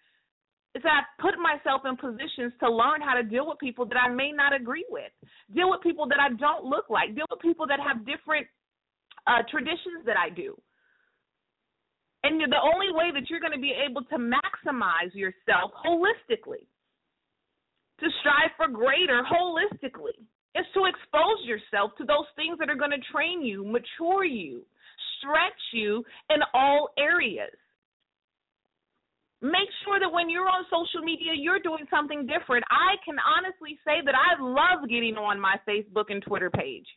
It's 0.74 0.82
that 0.82 1.06
I 1.06 1.22
put 1.22 1.38
myself 1.38 1.82
in 1.86 1.96
positions 1.96 2.52
to 2.58 2.68
learn 2.68 3.00
how 3.00 3.14
to 3.14 3.22
deal 3.22 3.46
with 3.46 3.58
people 3.58 3.86
that 3.86 3.96
I 3.96 4.08
may 4.08 4.32
not 4.32 4.52
agree 4.52 4.84
with, 4.90 5.12
deal 5.54 5.70
with 5.70 5.80
people 5.82 6.08
that 6.08 6.18
I 6.18 6.34
don't 6.34 6.64
look 6.64 6.90
like, 6.90 7.14
deal 7.14 7.26
with 7.30 7.40
people 7.40 7.66
that 7.68 7.78
have 7.78 8.04
different 8.04 8.46
uh, 9.26 9.46
traditions 9.50 10.02
that 10.06 10.16
I 10.18 10.34
do. 10.34 10.58
And 12.24 12.40
the 12.40 12.58
only 12.58 12.90
way 12.90 13.12
that 13.12 13.30
you're 13.30 13.40
going 13.40 13.52
to 13.52 13.60
be 13.60 13.74
able 13.76 14.02
to 14.04 14.16
maximize 14.16 15.14
yourself 15.14 15.70
holistically, 15.78 16.66
to 18.00 18.06
strive 18.20 18.50
for 18.56 18.66
greater 18.66 19.22
holistically, 19.22 20.18
is 20.56 20.66
to 20.74 20.86
expose 20.86 21.44
yourself 21.44 21.92
to 21.98 22.04
those 22.04 22.26
things 22.34 22.58
that 22.58 22.70
are 22.70 22.76
going 22.76 22.90
to 22.90 23.12
train 23.12 23.42
you, 23.42 23.64
mature 23.64 24.24
you, 24.24 24.62
stretch 25.18 25.62
you 25.72 26.02
in 26.30 26.38
all 26.54 26.90
areas. 26.98 27.52
Make 29.44 29.68
sure 29.84 30.00
that 30.00 30.08
when 30.08 30.32
you're 30.32 30.48
on 30.48 30.64
social 30.72 31.04
media, 31.04 31.36
you're 31.36 31.60
doing 31.60 31.84
something 31.92 32.24
different. 32.24 32.64
I 32.72 32.96
can 33.04 33.20
honestly 33.20 33.76
say 33.84 34.00
that 34.00 34.16
I 34.16 34.40
love 34.40 34.88
getting 34.88 35.20
on 35.20 35.36
my 35.36 35.60
Facebook 35.68 36.08
and 36.08 36.24
Twitter 36.24 36.48
page. 36.48 36.88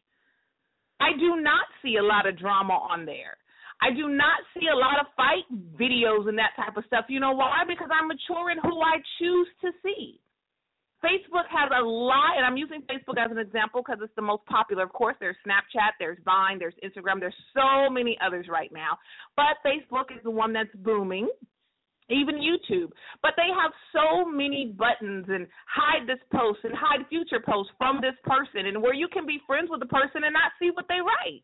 I 1.04 1.12
do 1.20 1.44
not 1.44 1.68
see 1.84 2.00
a 2.00 2.08
lot 2.08 2.24
of 2.24 2.40
drama 2.40 2.72
on 2.72 3.04
there. 3.06 3.36
I 3.84 3.92
do 3.92 4.08
not 4.08 4.40
see 4.56 4.72
a 4.72 4.80
lot 4.80 4.96
of 4.96 5.12
fight 5.20 5.44
videos 5.76 6.32
and 6.32 6.40
that 6.40 6.56
type 6.56 6.78
of 6.78 6.88
stuff. 6.88 7.12
You 7.12 7.20
know 7.20 7.36
why? 7.36 7.68
Because 7.68 7.92
I'm 7.92 8.08
mature 8.08 8.50
in 8.50 8.64
who 8.64 8.80
I 8.80 8.96
choose 9.20 9.52
to 9.68 9.70
see. 9.84 10.24
Facebook 11.04 11.52
has 11.52 11.70
a 11.76 11.84
lot, 11.84 12.38
and 12.38 12.46
I'm 12.46 12.56
using 12.56 12.82
Facebook 12.90 13.20
as 13.20 13.30
an 13.30 13.38
example 13.38 13.84
because 13.84 14.00
it's 14.02 14.16
the 14.16 14.24
most 14.24 14.46
popular. 14.46 14.84
Of 14.84 14.94
course, 14.94 15.18
there's 15.20 15.36
Snapchat, 15.46 16.00
there's 16.00 16.18
Vine, 16.24 16.58
there's 16.58 16.74
Instagram, 16.80 17.20
there's 17.20 17.36
so 17.54 17.92
many 17.92 18.18
others 18.26 18.48
right 18.50 18.72
now. 18.72 18.98
But 19.36 19.60
Facebook 19.68 20.16
is 20.16 20.24
the 20.24 20.32
one 20.32 20.54
that's 20.54 20.74
booming, 20.78 21.28
even 22.10 22.36
YouTube. 22.36 22.92
But 23.22 23.34
they 23.36 23.50
have 23.52 23.72
so 23.92 24.26
many 24.26 24.74
buttons 24.78 25.26
and 25.30 25.48
hide 25.68 26.08
this 26.08 26.22
post 26.32 26.60
and 26.64 26.74
hide 26.74 27.06
future 27.10 27.40
posts 27.44 27.74
from 27.78 28.00
this 28.02 28.16
person, 28.24 28.68
and 28.68 28.82
where 28.82 28.94
you 28.94 29.08
can 29.08 29.26
be 29.26 29.40
friends 29.46 29.70
with 29.70 29.80
the 29.80 29.92
person 29.92 30.24
and 30.24 30.34
not 30.34 30.52
see 30.60 30.72
what 30.72 30.88
they 30.88 31.02
write. 31.02 31.44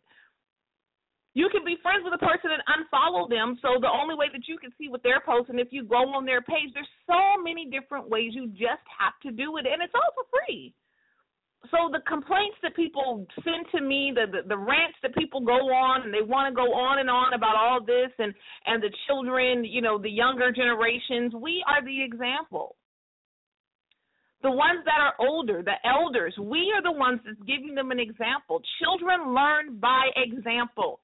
You 1.36 1.50
can 1.50 1.66
be 1.66 1.82
friends 1.82 2.06
with 2.06 2.14
a 2.14 2.22
person 2.22 2.52
and 2.54 2.62
unfollow 2.70 3.28
them. 3.28 3.58
So 3.62 3.82
the 3.82 3.90
only 3.90 4.14
way 4.14 4.28
that 4.32 4.48
you 4.48 4.58
can 4.58 4.70
see 4.78 4.88
what 4.88 5.02
they're 5.02 5.24
posting, 5.26 5.58
if 5.58 5.70
you 5.72 5.84
go 5.84 6.06
on 6.14 6.26
their 6.26 6.42
page, 6.42 6.70
there's 6.74 6.88
so 7.08 7.42
many 7.42 7.66
different 7.70 8.08
ways. 8.08 8.34
You 8.34 8.48
just 8.50 8.86
have 9.00 9.18
to 9.24 9.32
do 9.32 9.58
it, 9.58 9.66
and 9.66 9.82
it's 9.82 9.94
all 9.96 10.14
for 10.14 10.30
free. 10.30 10.74
So 11.72 11.90
the 11.92 12.02
complaints 12.08 12.58
that 12.62 12.76
people 12.76 13.26
send 13.44 13.66
to 13.74 13.82
me, 13.82 14.12
the, 14.14 14.26
the 14.30 14.48
the 14.48 14.58
rants 14.58 14.98
that 15.02 15.16
people 15.16 15.42
go 15.42 15.72
on, 15.74 16.04
and 16.04 16.14
they 16.14 16.22
want 16.22 16.52
to 16.52 16.56
go 16.56 16.74
on 16.74 17.00
and 17.00 17.10
on 17.10 17.34
about 17.34 17.56
all 17.56 17.84
this, 17.84 18.12
and 18.20 18.34
and 18.66 18.84
the 18.84 18.92
children, 19.08 19.64
you 19.64 19.82
know, 19.82 19.98
the 19.98 20.10
younger 20.10 20.52
generations, 20.52 21.34
we 21.34 21.64
are 21.68 21.84
the 21.84 22.04
example 22.04 22.76
the 24.44 24.52
ones 24.52 24.84
that 24.84 25.00
are 25.00 25.16
older, 25.26 25.64
the 25.64 25.80
elders, 25.88 26.36
we 26.38 26.72
are 26.76 26.84
the 26.84 26.92
ones 26.92 27.22
that's 27.26 27.40
giving 27.48 27.74
them 27.74 27.92
an 27.92 28.00
example. 28.00 28.62
Children 28.84 29.34
learn 29.34 29.80
by 29.80 30.12
example. 30.18 31.00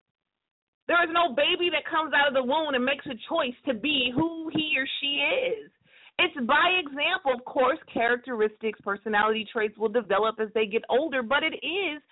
There 0.87 1.01
is 1.03 1.09
no 1.13 1.33
baby 1.33 1.71
that 1.71 1.89
comes 1.89 2.11
out 2.13 2.27
of 2.27 2.33
the 2.33 2.43
womb 2.43 2.75
and 2.75 2.83
makes 2.83 3.05
a 3.05 3.15
choice 3.29 3.55
to 3.65 3.73
be 3.73 4.11
who 4.13 4.49
he 4.53 4.75
or 4.75 4.85
she 4.99 5.23
is. 5.55 5.71
It's 6.19 6.35
by 6.45 6.75
example, 6.83 7.31
of 7.33 7.45
course, 7.45 7.79
characteristics, 7.93 8.79
personality 8.83 9.47
traits 9.51 9.77
will 9.77 9.89
develop 9.89 10.35
as 10.41 10.49
they 10.53 10.65
get 10.65 10.83
older, 10.89 11.23
but 11.23 11.43
it 11.43 11.55
is 11.63 12.03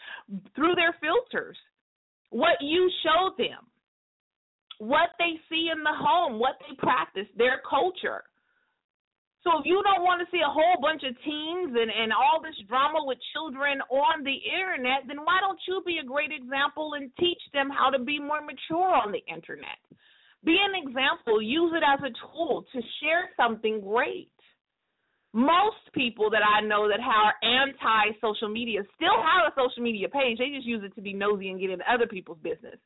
through 0.55 0.75
their 0.75 0.95
filters. 1.01 1.57
What 2.29 2.55
you 2.61 2.89
show 3.03 3.35
them, 3.37 3.67
what 4.79 5.09
they 5.19 5.35
see 5.49 5.69
in 5.75 5.83
the 5.83 5.91
home, 5.91 6.39
what 6.39 6.55
they 6.63 6.75
practice, 6.77 7.27
their 7.37 7.61
culture. 7.69 8.23
So 9.43 9.59
if 9.59 9.65
you 9.65 9.81
don't 9.83 10.03
want 10.03 10.23
to 10.23 10.27
see 10.31 10.39
a 10.39 10.47
whole 10.47 10.79
bunch 10.81 11.03
of 11.03 11.15
teens 11.23 11.75
and, 11.75 11.91
and 11.91 12.11
all 12.11 12.39
this 12.41 12.55
drama 12.67 13.03
with 13.03 13.17
children 13.35 13.79
on 13.91 14.23
the 14.23 14.37
internet, 14.43 15.03
then 15.07 15.23
why 15.23 15.39
don't 15.39 15.59
you 15.67 15.83
be 15.85 15.99
a 15.99 16.07
great 16.07 16.31
example 16.31 16.95
and 16.95 17.11
teach 17.19 17.39
them 17.53 17.69
how 17.69 17.89
to 17.89 17.99
be 17.99 18.19
more 18.19 18.39
mature 18.39 18.91
on 18.95 19.11
the 19.11 19.23
internet? 19.27 19.79
Be 20.47 20.55
an 20.55 20.79
example, 20.79 21.43
use 21.43 21.75
it 21.75 21.83
as 21.83 21.99
a 22.07 22.15
tool 22.23 22.63
to 22.71 22.79
share 23.03 23.27
something 23.35 23.81
great. 23.83 24.31
Most 25.35 25.83
people 25.91 26.31
that 26.31 26.39
I 26.39 26.63
know 26.63 26.87
that 26.87 27.03
are 27.03 27.35
anti 27.43 28.15
social 28.23 28.47
media 28.47 28.79
still 28.95 29.19
have 29.19 29.51
a 29.51 29.55
social 29.59 29.83
media 29.83 30.07
page. 30.07 30.39
They 30.39 30.55
just 30.55 30.65
use 30.65 30.87
it 30.87 30.95
to 30.95 31.01
be 31.01 31.11
nosy 31.11 31.49
and 31.51 31.59
get 31.59 31.69
into 31.69 31.83
other 31.83 32.07
people's 32.07 32.39
business. 32.39 32.79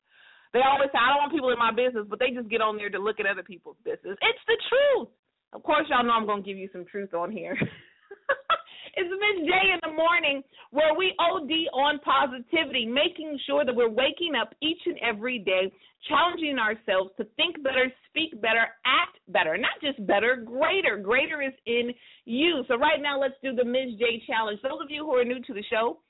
They 0.52 0.58
always 0.66 0.90
say, 0.90 0.98
I 0.98 1.14
don't 1.14 1.22
want 1.22 1.32
people 1.32 1.54
in 1.54 1.58
my 1.58 1.70
business, 1.70 2.04
but 2.10 2.18
they 2.18 2.34
just 2.34 2.50
get 2.50 2.60
on 2.60 2.76
there 2.76 2.90
to 2.90 2.98
look 2.98 3.20
at 3.22 3.30
other 3.30 3.46
people's 3.46 3.78
business. 3.86 4.18
It's 4.18 4.44
the 4.50 4.58
truth. 4.66 5.14
Of 5.54 5.62
course, 5.62 5.86
y'all 5.88 6.02
know 6.02 6.18
I'm 6.18 6.26
going 6.26 6.42
to 6.42 6.48
give 6.48 6.58
you 6.58 6.68
some 6.74 6.84
truth 6.84 7.14
on 7.14 7.30
here. 7.30 7.54
It's 8.94 9.08
Miz 9.08 9.48
J 9.48 9.52
in 9.72 9.80
the 9.80 9.96
morning 9.96 10.42
where 10.70 10.92
we 10.92 11.14
OD 11.18 11.48
on 11.72 11.98
positivity, 12.00 12.84
making 12.84 13.38
sure 13.46 13.64
that 13.64 13.74
we're 13.74 13.88
waking 13.88 14.34
up 14.36 14.54
each 14.60 14.80
and 14.84 14.98
every 15.00 15.38
day, 15.38 15.72
challenging 16.08 16.58
ourselves 16.58 17.10
to 17.16 17.24
think 17.36 17.62
better, 17.64 17.90
speak 18.10 18.38
better, 18.42 18.68
act 18.84 19.16
better. 19.28 19.56
Not 19.56 19.80
just 19.80 20.04
better, 20.06 20.36
greater. 20.36 20.98
Greater 20.98 21.40
is 21.40 21.54
in 21.64 21.92
you. 22.26 22.64
So 22.68 22.76
right 22.76 23.00
now, 23.00 23.18
let's 23.18 23.40
do 23.42 23.54
the 23.54 23.64
Miz 23.64 23.96
J 23.98 24.22
challenge. 24.26 24.60
Those 24.62 24.84
of 24.84 24.90
you 24.90 25.06
who 25.06 25.16
are 25.16 25.24
new 25.24 25.40
to 25.40 25.54
the 25.54 25.64
show, 25.70 26.00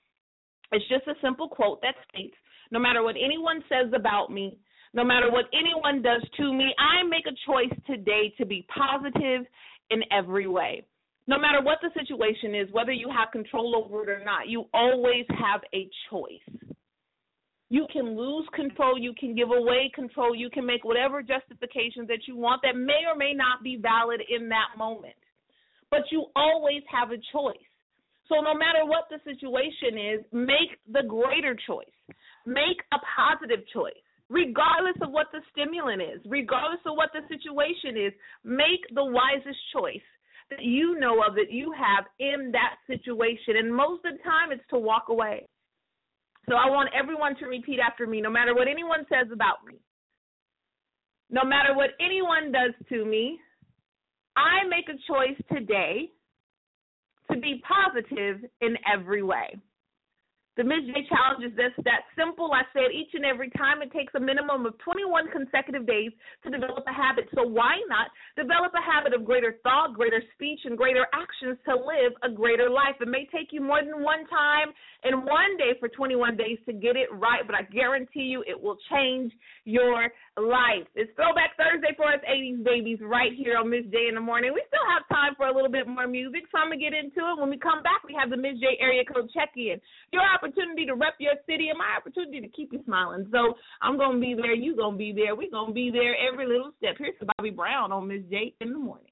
it's 0.72 0.88
just 0.88 1.06
a 1.06 1.14
simple 1.22 1.48
quote 1.48 1.80
that 1.82 1.94
states, 2.10 2.34
no 2.72 2.80
matter 2.80 3.04
what 3.04 3.14
anyone 3.14 3.62
says 3.68 3.92
about 3.94 4.32
me, 4.32 4.58
no 4.92 5.04
matter 5.04 5.30
what 5.30 5.46
anyone 5.54 6.02
does 6.02 6.22
to 6.36 6.52
me, 6.52 6.74
I 6.78 7.06
make 7.06 7.26
a 7.30 7.38
choice 7.46 7.78
today 7.86 8.34
to 8.38 8.44
be 8.44 8.66
positive 8.74 9.46
in 9.90 10.02
every 10.10 10.48
way. 10.48 10.84
No 11.26 11.38
matter 11.38 11.62
what 11.62 11.78
the 11.80 11.90
situation 11.98 12.54
is, 12.54 12.68
whether 12.72 12.92
you 12.92 13.08
have 13.08 13.30
control 13.30 13.76
over 13.76 14.02
it 14.02 14.08
or 14.08 14.24
not, 14.24 14.48
you 14.48 14.64
always 14.74 15.24
have 15.30 15.60
a 15.72 15.88
choice. 16.10 16.74
You 17.70 17.86
can 17.92 18.16
lose 18.18 18.46
control, 18.54 18.98
you 18.98 19.14
can 19.18 19.34
give 19.34 19.50
away 19.50 19.90
control, 19.94 20.34
you 20.34 20.50
can 20.50 20.66
make 20.66 20.84
whatever 20.84 21.22
justifications 21.22 22.08
that 22.08 22.26
you 22.26 22.36
want 22.36 22.60
that 22.62 22.76
may 22.76 23.06
or 23.08 23.16
may 23.16 23.32
not 23.32 23.62
be 23.62 23.78
valid 23.80 24.20
in 24.28 24.48
that 24.50 24.76
moment. 24.76 25.14
But 25.90 26.02
you 26.10 26.26
always 26.36 26.82
have 26.90 27.12
a 27.12 27.22
choice. 27.32 27.70
So 28.28 28.40
no 28.40 28.54
matter 28.54 28.84
what 28.84 29.08
the 29.08 29.18
situation 29.24 29.96
is, 29.96 30.20
make 30.32 30.76
the 30.90 31.06
greater 31.08 31.56
choice. 31.66 31.86
Make 32.46 32.82
a 32.92 32.98
positive 33.16 33.64
choice 33.72 33.96
regardless 34.28 34.96
of 35.02 35.10
what 35.12 35.26
the 35.32 35.40
stimulant 35.52 36.00
is, 36.00 36.20
regardless 36.24 36.80
of 36.86 36.96
what 36.96 37.10
the 37.12 37.20
situation 37.28 38.00
is, 38.00 38.12
make 38.44 38.80
the 38.94 39.04
wisest 39.04 39.60
choice 39.76 40.00
that 40.56 40.64
you 40.64 40.98
know 40.98 41.22
of 41.26 41.34
that 41.34 41.50
you 41.50 41.72
have 41.72 42.04
in 42.18 42.52
that 42.52 42.76
situation. 42.86 43.56
And 43.56 43.74
most 43.74 44.04
of 44.04 44.16
the 44.16 44.22
time, 44.22 44.52
it's 44.52 44.62
to 44.70 44.78
walk 44.78 45.04
away. 45.08 45.46
So 46.48 46.56
I 46.56 46.68
want 46.68 46.90
everyone 46.98 47.36
to 47.36 47.46
repeat 47.46 47.78
after 47.78 48.06
me, 48.06 48.20
no 48.20 48.30
matter 48.30 48.54
what 48.54 48.68
anyone 48.68 49.06
says 49.08 49.30
about 49.32 49.64
me, 49.66 49.74
no 51.30 51.44
matter 51.44 51.74
what 51.74 51.90
anyone 52.00 52.52
does 52.52 52.74
to 52.88 53.04
me, 53.04 53.38
I 54.36 54.66
make 54.68 54.88
a 54.88 54.98
choice 55.06 55.40
today 55.52 56.10
to 57.30 57.38
be 57.38 57.62
positive 57.66 58.50
in 58.60 58.76
every 58.92 59.22
way. 59.22 59.56
The. 60.56 60.64
J 60.64 61.06
challenge 61.08 61.44
is 61.44 61.56
this 61.56 61.72
that 61.84 62.04
simple. 62.16 62.50
I 62.52 62.62
say 62.74 62.84
it 62.84 62.92
each 62.92 63.14
and 63.14 63.24
every 63.24 63.50
time. 63.56 63.80
It 63.80 63.92
takes 63.92 64.12
a 64.14 64.20
minimum 64.20 64.66
of 64.66 64.76
21 64.78 65.30
consecutive 65.30 65.86
days 65.86 66.12
to 66.44 66.50
develop 66.50 66.84
a 66.86 66.92
habit. 66.92 67.28
So 67.34 67.42
why 67.46 67.80
not 67.88 68.08
develop 68.36 68.72
a 68.74 68.84
habit 68.84 69.14
of 69.14 69.24
greater 69.24 69.56
thought, 69.62 69.94
greater 69.94 70.22
speech, 70.34 70.60
and 70.64 70.76
greater 70.76 71.06
actions 71.14 71.56
to 71.68 71.76
live 71.76 72.12
a 72.22 72.28
greater 72.28 72.68
life? 72.68 72.96
It 73.00 73.08
may 73.08 73.28
take 73.32 73.52
you 73.52 73.60
more 73.60 73.80
than 73.80 74.02
one 74.02 74.26
time 74.28 74.74
and 75.04 75.24
one 75.24 75.56
day 75.56 75.72
for 75.80 75.88
21 75.88 76.36
days 76.36 76.58
to 76.66 76.72
get 76.72 76.96
it 76.96 77.08
right, 77.12 77.42
but 77.46 77.56
I 77.56 77.62
guarantee 77.62 78.28
you 78.28 78.44
it 78.46 78.60
will 78.60 78.76
change 78.90 79.32
your 79.64 80.12
life. 80.36 80.86
It's 80.94 81.10
Throwback 81.16 81.56
Thursday 81.58 81.92
for 81.96 82.08
us 82.08 82.20
80s 82.28 82.64
babies 82.64 82.98
right 83.02 83.32
here 83.36 83.58
on 83.58 83.68
Miz 83.70 83.84
J 83.90 84.08
in 84.08 84.14
the 84.14 84.24
morning. 84.24 84.52
We 84.54 84.62
still 84.68 84.86
have 84.88 85.04
time 85.08 85.34
for 85.36 85.46
a 85.46 85.54
little 85.54 85.70
bit 85.70 85.86
more 85.86 86.06
music, 86.06 86.44
so 86.50 86.58
I'm 86.58 86.68
going 86.68 86.78
to 86.78 86.84
get 86.84 86.94
into 86.94 87.20
it. 87.20 87.40
When 87.40 87.50
we 87.50 87.58
come 87.58 87.82
back, 87.82 88.04
we 88.06 88.14
have 88.18 88.30
the 88.30 88.36
Miz 88.36 88.58
J 88.60 88.78
area 88.80 89.02
code 89.04 89.28
check 89.34 89.50
in. 89.56 89.80
Your 90.12 90.22
opportunity 90.42 90.86
to 90.86 90.94
rep 90.94 91.14
your 91.18 91.34
city 91.46 91.68
and 91.68 91.78
my 91.78 91.96
opportunity 91.96 92.40
to 92.40 92.48
keep 92.48 92.72
you 92.72 92.82
smiling. 92.84 93.26
So 93.30 93.54
I'm 93.80 93.96
going 93.96 94.16
to 94.16 94.20
be 94.20 94.34
there. 94.34 94.54
you 94.54 94.76
going 94.76 94.94
to 94.94 94.98
be 94.98 95.12
there. 95.12 95.34
we 95.34 95.50
going 95.50 95.68
to 95.68 95.74
be 95.74 95.90
there 95.90 96.14
every 96.16 96.46
little 96.46 96.72
step. 96.78 96.96
Here's 96.98 97.14
Bobby 97.36 97.50
Brown 97.50 97.92
on 97.92 98.08
Miz 98.08 98.22
J 98.30 98.54
in 98.60 98.72
the 98.72 98.78
morning. 98.78 99.11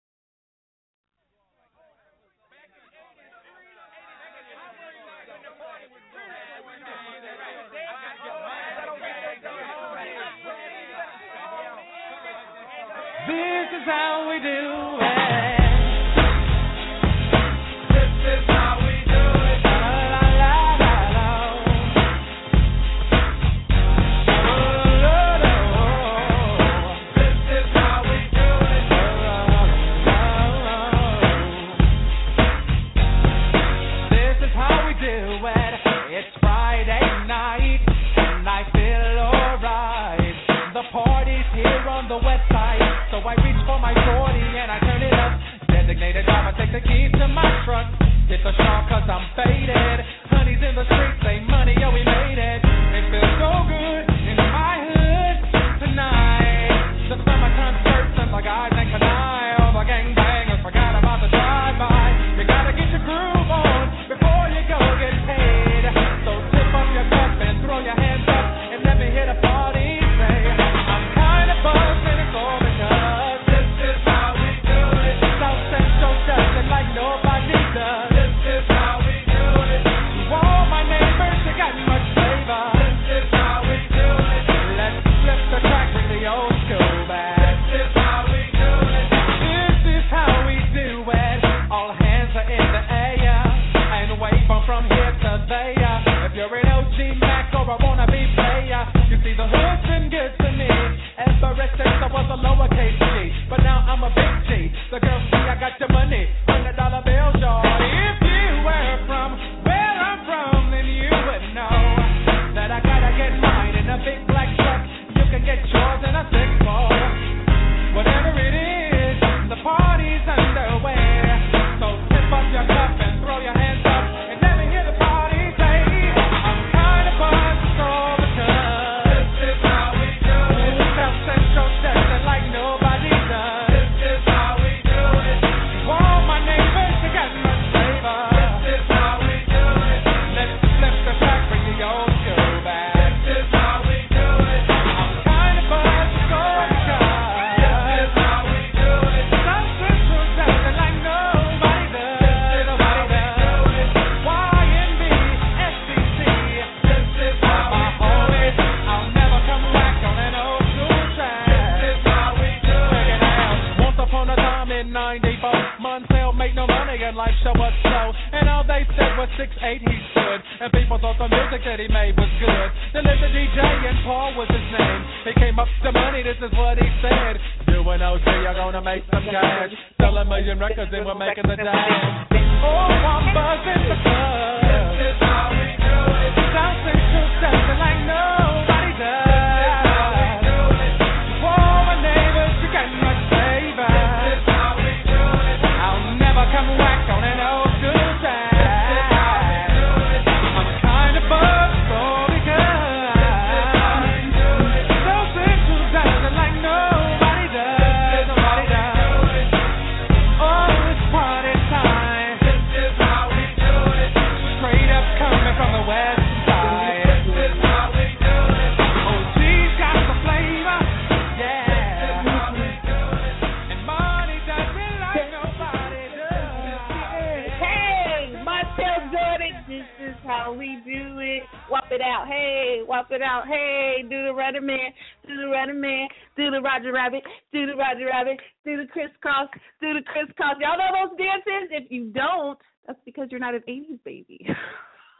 Roger 237.91 238.07
Rabbit, 238.07 238.39
do 238.63 238.77
the 238.77 238.87
crisscross, 238.87 239.51
do 239.81 239.91
the 239.91 240.01
crisscross. 240.07 240.55
Y'all 240.63 240.79
know 240.79 240.95
those 240.95 241.19
dances? 241.19 241.67
If 241.75 241.91
you 241.91 242.07
don't, 242.15 242.57
that's 242.87 242.99
because 243.03 243.27
you're 243.29 243.43
not 243.43 243.53
an 243.53 243.63
80s 243.67 243.99
baby. 244.05 244.47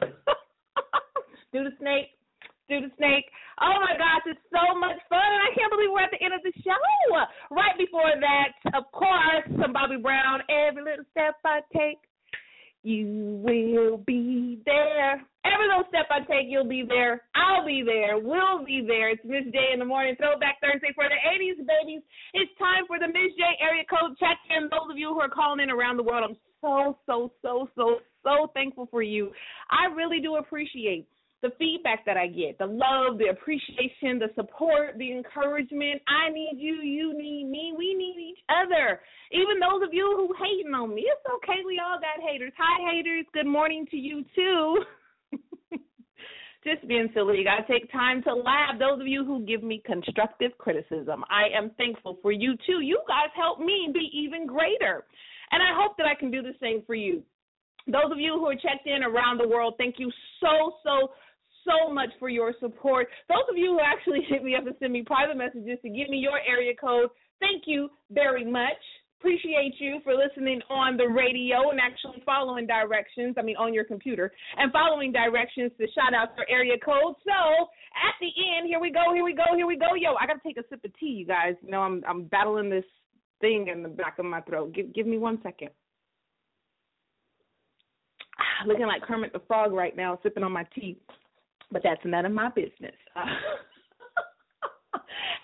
do 1.52 1.68
the 1.68 1.76
snake, 1.76 2.16
do 2.72 2.80
the 2.80 2.88
snake. 2.96 3.28
Oh 3.60 3.76
my 3.76 3.92
gosh, 4.00 4.24
it's 4.24 4.40
so 4.48 4.72
much 4.80 4.96
fun. 5.12 5.20
And 5.20 5.42
I 5.44 5.52
can't 5.52 5.68
believe 5.68 5.92
we're 5.92 6.00
at 6.00 6.16
the 6.16 6.24
end 6.24 6.32
of 6.32 6.40
the 6.40 6.52
show. 6.64 6.80
Right 7.52 7.76
before 7.76 8.08
that, 8.08 8.56
of 8.72 8.88
course, 8.92 9.44
some 9.60 9.74
Bobby 9.74 10.00
Brown, 10.00 10.40
every 10.48 10.80
little 10.80 11.04
step 11.12 11.36
I 11.44 11.60
take. 11.76 12.00
You 12.82 13.40
will 13.44 13.98
be 13.98 14.60
there. 14.66 15.22
Every 15.44 15.68
little 15.68 15.84
step 15.88 16.06
I 16.10 16.20
take, 16.20 16.46
you'll 16.48 16.68
be 16.68 16.84
there. 16.86 17.22
I'll 17.34 17.64
be 17.64 17.82
there. 17.84 18.18
We'll 18.18 18.64
be 18.64 18.84
there. 18.86 19.10
It's 19.10 19.22
Miz 19.24 19.44
J 19.52 19.58
in 19.72 19.78
the 19.78 19.84
morning. 19.84 20.16
Throwback 20.16 20.60
Thursday 20.60 20.90
for 20.94 21.04
the 21.04 21.14
80s, 21.14 21.58
babies. 21.58 22.02
It's 22.34 22.50
time 22.58 22.84
for 22.86 22.98
the 22.98 23.06
Miz 23.06 23.34
J 23.38 23.42
area 23.60 23.84
code 23.88 24.18
check 24.18 24.38
in. 24.50 24.64
Those 24.64 24.90
of 24.90 24.98
you 24.98 25.08
who 25.14 25.20
are 25.20 25.28
calling 25.28 25.60
in 25.60 25.70
around 25.70 25.96
the 25.96 26.02
world, 26.02 26.24
I'm 26.28 26.36
so, 26.60 26.98
so, 27.06 27.32
so, 27.42 27.68
so, 27.76 27.98
so 28.24 28.50
thankful 28.54 28.88
for 28.90 29.02
you. 29.02 29.30
I 29.70 29.92
really 29.94 30.20
do 30.20 30.36
appreciate 30.36 31.06
the 31.42 31.50
feedback 31.58 32.06
that 32.06 32.16
I 32.16 32.28
get, 32.28 32.56
the 32.58 32.66
love, 32.66 33.18
the 33.18 33.28
appreciation, 33.30 34.18
the 34.22 34.30
support, 34.34 34.96
the 34.96 35.10
encouragement. 35.10 36.00
I 36.06 36.30
need 36.32 36.54
you, 36.56 36.76
you 36.76 37.12
need 37.18 37.50
me, 37.50 37.74
we 37.76 37.94
need 37.94 38.16
each 38.16 38.42
other. 38.48 39.00
Even 39.32 39.58
those 39.58 39.82
of 39.82 39.92
you 39.92 40.06
who 40.16 40.32
hating 40.38 40.72
on 40.72 40.94
me, 40.94 41.02
it's 41.02 41.26
okay. 41.36 41.60
We 41.66 41.82
all 41.82 41.98
got 41.98 42.22
haters. 42.22 42.52
Hi 42.56 42.94
haters, 42.94 43.26
good 43.34 43.46
morning 43.46 43.86
to 43.90 43.96
you 43.96 44.24
too. 44.34 44.84
Just 46.64 46.86
being 46.86 47.10
silly, 47.12 47.38
you 47.38 47.44
gotta 47.44 47.66
take 47.66 47.90
time 47.90 48.22
to 48.22 48.32
laugh. 48.32 48.78
Those 48.78 49.00
of 49.00 49.08
you 49.08 49.24
who 49.24 49.44
give 49.44 49.64
me 49.64 49.82
constructive 49.84 50.52
criticism, 50.58 51.24
I 51.28 51.50
am 51.58 51.72
thankful 51.76 52.18
for 52.22 52.30
you 52.30 52.54
too. 52.64 52.80
You 52.80 53.02
guys 53.08 53.34
help 53.34 53.58
me 53.58 53.90
be 53.92 54.08
even 54.14 54.46
greater. 54.46 55.04
And 55.50 55.60
I 55.60 55.74
hope 55.74 55.96
that 55.98 56.06
I 56.06 56.14
can 56.14 56.30
do 56.30 56.40
the 56.40 56.54
same 56.60 56.84
for 56.86 56.94
you 56.94 57.24
those 57.86 58.10
of 58.12 58.18
you 58.18 58.34
who 58.38 58.46
are 58.46 58.54
checked 58.54 58.86
in 58.86 59.02
around 59.02 59.38
the 59.38 59.48
world, 59.48 59.74
thank 59.78 59.96
you 59.98 60.10
so, 60.40 60.74
so, 60.84 61.10
so 61.64 61.92
much 61.92 62.10
for 62.18 62.28
your 62.28 62.54
support. 62.60 63.08
Those 63.28 63.46
of 63.50 63.56
you 63.56 63.78
who 63.78 63.80
actually 63.80 64.20
hit 64.28 64.42
me 64.42 64.54
up 64.54 64.66
and 64.66 64.76
send 64.78 64.92
me 64.92 65.02
private 65.02 65.36
messages 65.36 65.78
to 65.82 65.88
give 65.88 66.08
me 66.08 66.18
your 66.18 66.38
area 66.46 66.72
code, 66.78 67.08
thank 67.40 67.64
you 67.66 67.88
very 68.10 68.44
much. 68.44 68.78
Appreciate 69.20 69.74
you 69.78 70.00
for 70.02 70.14
listening 70.14 70.60
on 70.68 70.96
the 70.96 71.06
radio 71.06 71.70
and 71.70 71.78
actually 71.78 72.20
following 72.26 72.66
directions. 72.66 73.36
I 73.38 73.42
mean, 73.42 73.54
on 73.56 73.72
your 73.72 73.84
computer 73.84 74.32
and 74.56 74.72
following 74.72 75.12
directions 75.12 75.70
to 75.78 75.86
shout 75.94 76.12
out 76.12 76.30
your 76.36 76.46
area 76.50 76.74
code. 76.84 77.14
So 77.22 77.70
at 77.94 78.18
the 78.20 78.26
end, 78.26 78.66
here 78.66 78.80
we 78.80 78.90
go, 78.90 79.14
here 79.14 79.22
we 79.22 79.32
go, 79.32 79.44
here 79.54 79.68
we 79.68 79.76
go. 79.76 79.94
Yo, 79.94 80.16
I 80.20 80.26
gotta 80.26 80.40
take 80.44 80.56
a 80.56 80.64
sip 80.68 80.84
of 80.84 80.90
tea, 80.98 81.22
you 81.22 81.24
guys. 81.24 81.54
You 81.62 81.70
know, 81.70 81.82
I'm 81.82 82.02
I'm 82.08 82.24
battling 82.24 82.68
this 82.68 82.84
thing 83.40 83.68
in 83.72 83.84
the 83.84 83.88
back 83.88 84.18
of 84.18 84.24
my 84.24 84.40
throat. 84.40 84.74
Give 84.74 84.92
give 84.92 85.06
me 85.06 85.18
one 85.18 85.38
second. 85.44 85.70
Looking 88.66 88.86
like 88.86 89.02
Kermit 89.02 89.32
the 89.32 89.42
Frog 89.46 89.72
right 89.72 89.96
now, 89.96 90.18
sipping 90.24 90.42
on 90.42 90.50
my 90.50 90.66
tea, 90.74 90.98
but 91.72 91.82
that's 91.82 92.04
none 92.04 92.26
of 92.26 92.32
my 92.32 92.50
business. 92.50 92.94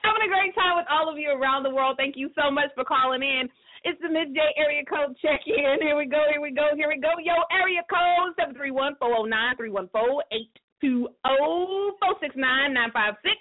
Having 0.05 0.22
a 0.24 0.29
great 0.29 0.55
time 0.55 0.76
with 0.76 0.87
all 0.91 1.09
of 1.11 1.18
you 1.18 1.31
around 1.33 1.64
the 1.64 1.70
world. 1.74 1.97
Thank 1.97 2.16
you 2.16 2.31
so 2.37 2.51
much 2.51 2.68
for 2.74 2.85
calling 2.85 3.22
in. 3.22 3.49
It's 3.85 4.01
the 4.01 4.09
J 4.11 4.41
area 4.57 4.83
code 4.85 5.16
check 5.22 5.41
in. 5.47 5.79
Here 5.81 5.97
we 5.97 6.07
go, 6.07 6.26
here 6.31 6.41
we 6.41 6.51
go, 6.51 6.74
here 6.74 6.89
we 6.89 7.01
go. 7.01 7.14
Yo, 7.22 7.35
area 7.55 7.83
code 7.89 8.35
seven 8.39 8.55
three 8.55 8.70
one 8.70 8.97
four 8.99 9.09
zero 9.09 9.24
nine 9.24 9.57
three 9.57 9.70
one 9.70 9.89
four 9.93 10.24
eight 10.33 10.51
two 10.81 11.09
zero 11.26 11.95
four 12.01 12.14
six 12.20 12.35
nine 12.37 12.74
nine 12.74 12.91
five 12.93 13.14
six. 13.22 13.39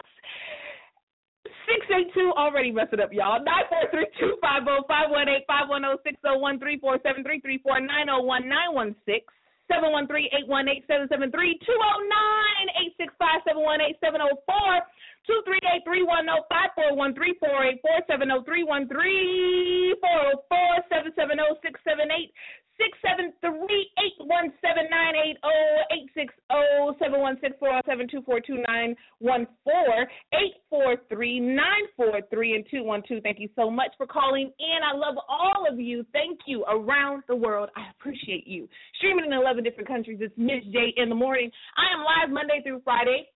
Six 1.66 1.86
eight 1.90 2.14
two 2.14 2.32
already 2.38 2.72
messed 2.72 2.94
it 2.94 3.00
up, 3.00 3.12
y'all. 3.12 3.44
Nine 3.44 3.66
four 3.68 3.90
three 3.90 4.08
two 4.20 4.38
five 4.40 4.64
zero 4.64 4.84
five 4.88 5.10
one 5.10 5.28
eight 5.28 5.44
five 5.48 5.70
one 5.70 5.82
zero 5.82 5.98
six 6.06 6.22
zero 6.22 6.38
one 6.38 6.60
three 6.60 6.78
four 6.80 7.00
seven 7.02 7.24
three 7.24 7.42
three 7.42 7.58
four 7.58 7.80
nine 7.82 8.06
zero 8.06 8.22
one 8.22 8.48
nine 8.48 8.74
one 8.74 8.96
six 9.06 9.26
seven 9.72 9.92
one 9.92 10.08
three 10.08 10.30
eight 10.34 10.48
one 10.48 10.68
eight 10.68 10.84
seven 10.88 11.08
seven 11.08 11.32
three 11.32 11.60
two 11.66 11.76
zero 11.76 11.92
nine 12.08 12.68
eight 12.84 12.94
six 12.98 13.14
five 13.20 13.42
seven 13.46 13.62
one 13.64 13.80
eight 13.82 13.98
seven 14.00 14.20
zero 14.20 14.36
four 14.48 14.82
two 15.28 15.40
three 15.46 15.62
eight 15.76 15.84
three 15.84 16.04
one 16.04 16.26
zero 16.26 16.48
five 16.50 16.72
four 16.74 16.96
one 16.96 17.12
oh 17.12 17.16
three 17.16 17.36
four 17.40 17.66
eight 17.68 17.80
four 17.84 18.00
seven 18.08 18.32
zero 18.32 18.42
three 18.48 18.64
one 18.64 18.88
three 18.88 19.94
four 20.00 20.24
zero 20.24 20.42
four 20.50 20.74
seven 20.90 21.12
seven 21.16 21.38
zero 21.38 21.54
six 21.62 21.80
seven 21.84 22.08
eight 22.10 22.32
six 22.78 22.94
seven 23.02 23.34
three 23.42 23.90
eight 24.00 24.18
one 24.30 24.54
seven 24.62 24.86
nine 24.90 25.16
eight 25.18 25.38
oh 25.44 25.76
eight 25.92 26.10
six 26.14 26.34
oh 26.52 26.94
seven 27.00 27.20
one 27.20 27.38
six 27.42 27.56
four 27.60 27.76
oh 27.76 27.82
seven 27.86 28.08
two 28.08 28.22
four 28.22 28.40
two 28.40 28.64
nine 28.68 28.96
one 29.20 29.48
four 29.64 30.08
eight 30.34 30.62
four 30.70 30.96
three 31.10 31.40
nine 31.40 31.86
four 31.96 32.22
three 32.30 32.56
and 32.56 32.66
two 32.70 32.84
one 32.84 33.02
two. 33.08 33.20
Thank 33.22 33.40
you 33.40 33.50
so 33.56 33.70
much 33.70 33.92
for 33.98 34.06
calling 34.06 34.52
in. 34.60 34.80
I 34.86 34.96
love 34.96 35.16
all 35.28 35.66
of 35.70 35.80
you. 35.80 36.06
Thank 36.14 36.42
you 36.46 36.64
around 36.66 37.24
the 37.28 37.36
world. 37.36 37.70
I 37.76 37.90
appreciate 38.00 38.48
you. 38.48 38.70
Streaming 38.98 39.26
in 39.26 39.34
eleven 39.34 39.64
different 39.64 39.88
countries. 39.88 40.20
It's 40.22 40.38
Miz 40.38 40.64
J 40.72 40.94
in 40.98 41.10
the 41.10 41.16
morning. 41.16 41.50
I 41.76 41.98
am 41.98 42.06
live 42.06 42.34
Monday 42.34 42.62
through 42.64 42.82
Friday. 42.84 43.28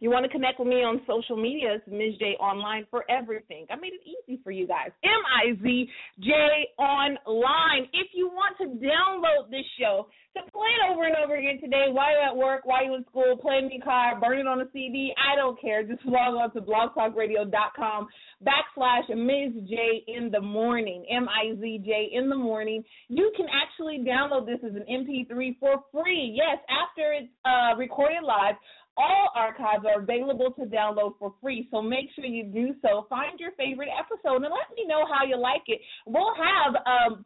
You 0.00 0.08
want 0.08 0.24
to 0.24 0.32
connect 0.32 0.58
with 0.58 0.68
me 0.68 0.76
on 0.76 1.02
social 1.06 1.36
media? 1.36 1.76
It's 1.76 1.84
Miz 1.86 2.16
J 2.18 2.32
Online 2.40 2.86
for 2.90 3.04
everything. 3.10 3.66
I 3.68 3.76
made 3.76 3.92
it 3.92 4.00
easy 4.08 4.40
for 4.42 4.50
you 4.50 4.66
guys. 4.66 4.88
M 5.04 5.20
I 5.28 5.52
Z 5.62 5.88
J 6.20 6.32
Online. 6.78 7.84
If 7.92 8.08
you 8.14 8.28
want 8.28 8.56
to 8.64 8.80
download 8.80 9.50
this 9.50 9.66
show, 9.78 10.08
to 10.36 10.42
play 10.52 10.70
it 10.78 10.92
over 10.92 11.04
and 11.04 11.16
over 11.16 11.36
again 11.36 11.58
today 11.60 11.86
while 11.90 12.10
you're 12.12 12.22
at 12.22 12.36
work, 12.36 12.64
while 12.64 12.84
you're 12.84 12.96
in 12.96 13.04
school, 13.10 13.36
playing 13.36 13.66
in 13.66 13.72
your 13.72 13.84
car, 13.84 14.18
burn 14.20 14.38
it 14.38 14.46
on 14.46 14.60
a 14.60 14.66
CD, 14.72 15.12
I 15.18 15.34
don't 15.34 15.60
care. 15.60 15.82
Just 15.82 16.06
log 16.06 16.34
on 16.34 16.52
to 16.54 16.60
blogtalkradio.com 16.60 18.08
backslash 18.46 19.08
Miz 19.10 19.68
J 19.68 20.04
in 20.06 20.30
the 20.30 20.40
morning, 20.40 21.04
M 21.10 21.26
I 21.28 21.54
Z 21.60 21.82
J 21.84 22.10
in 22.12 22.28
the 22.28 22.36
morning. 22.36 22.84
You 23.08 23.32
can 23.36 23.46
actually 23.50 24.04
download 24.06 24.46
this 24.46 24.60
as 24.64 24.76
an 24.76 24.84
MP3 24.88 25.58
for 25.58 25.82
free. 25.92 26.32
Yes, 26.34 26.58
after 26.70 27.12
it's 27.12 27.28
uh, 27.44 27.76
recorded 27.76 28.22
live, 28.22 28.54
all 28.96 29.30
archives 29.34 29.84
are 29.86 30.02
available 30.02 30.50
to 30.52 30.66
download 30.66 31.12
for 31.18 31.34
free, 31.40 31.68
so 31.70 31.80
make 31.80 32.06
sure 32.14 32.24
you 32.24 32.44
do 32.44 32.74
so. 32.82 33.06
Find 33.08 33.38
your 33.38 33.52
favorite 33.52 33.90
episode 33.98 34.42
and 34.42 34.52
let 34.52 34.74
me 34.76 34.86
know 34.86 35.04
how 35.06 35.24
you 35.26 35.38
like 35.38 35.62
it. 35.66 35.80
We'll 36.06 36.34
have 36.34 36.74
um, 36.86 37.24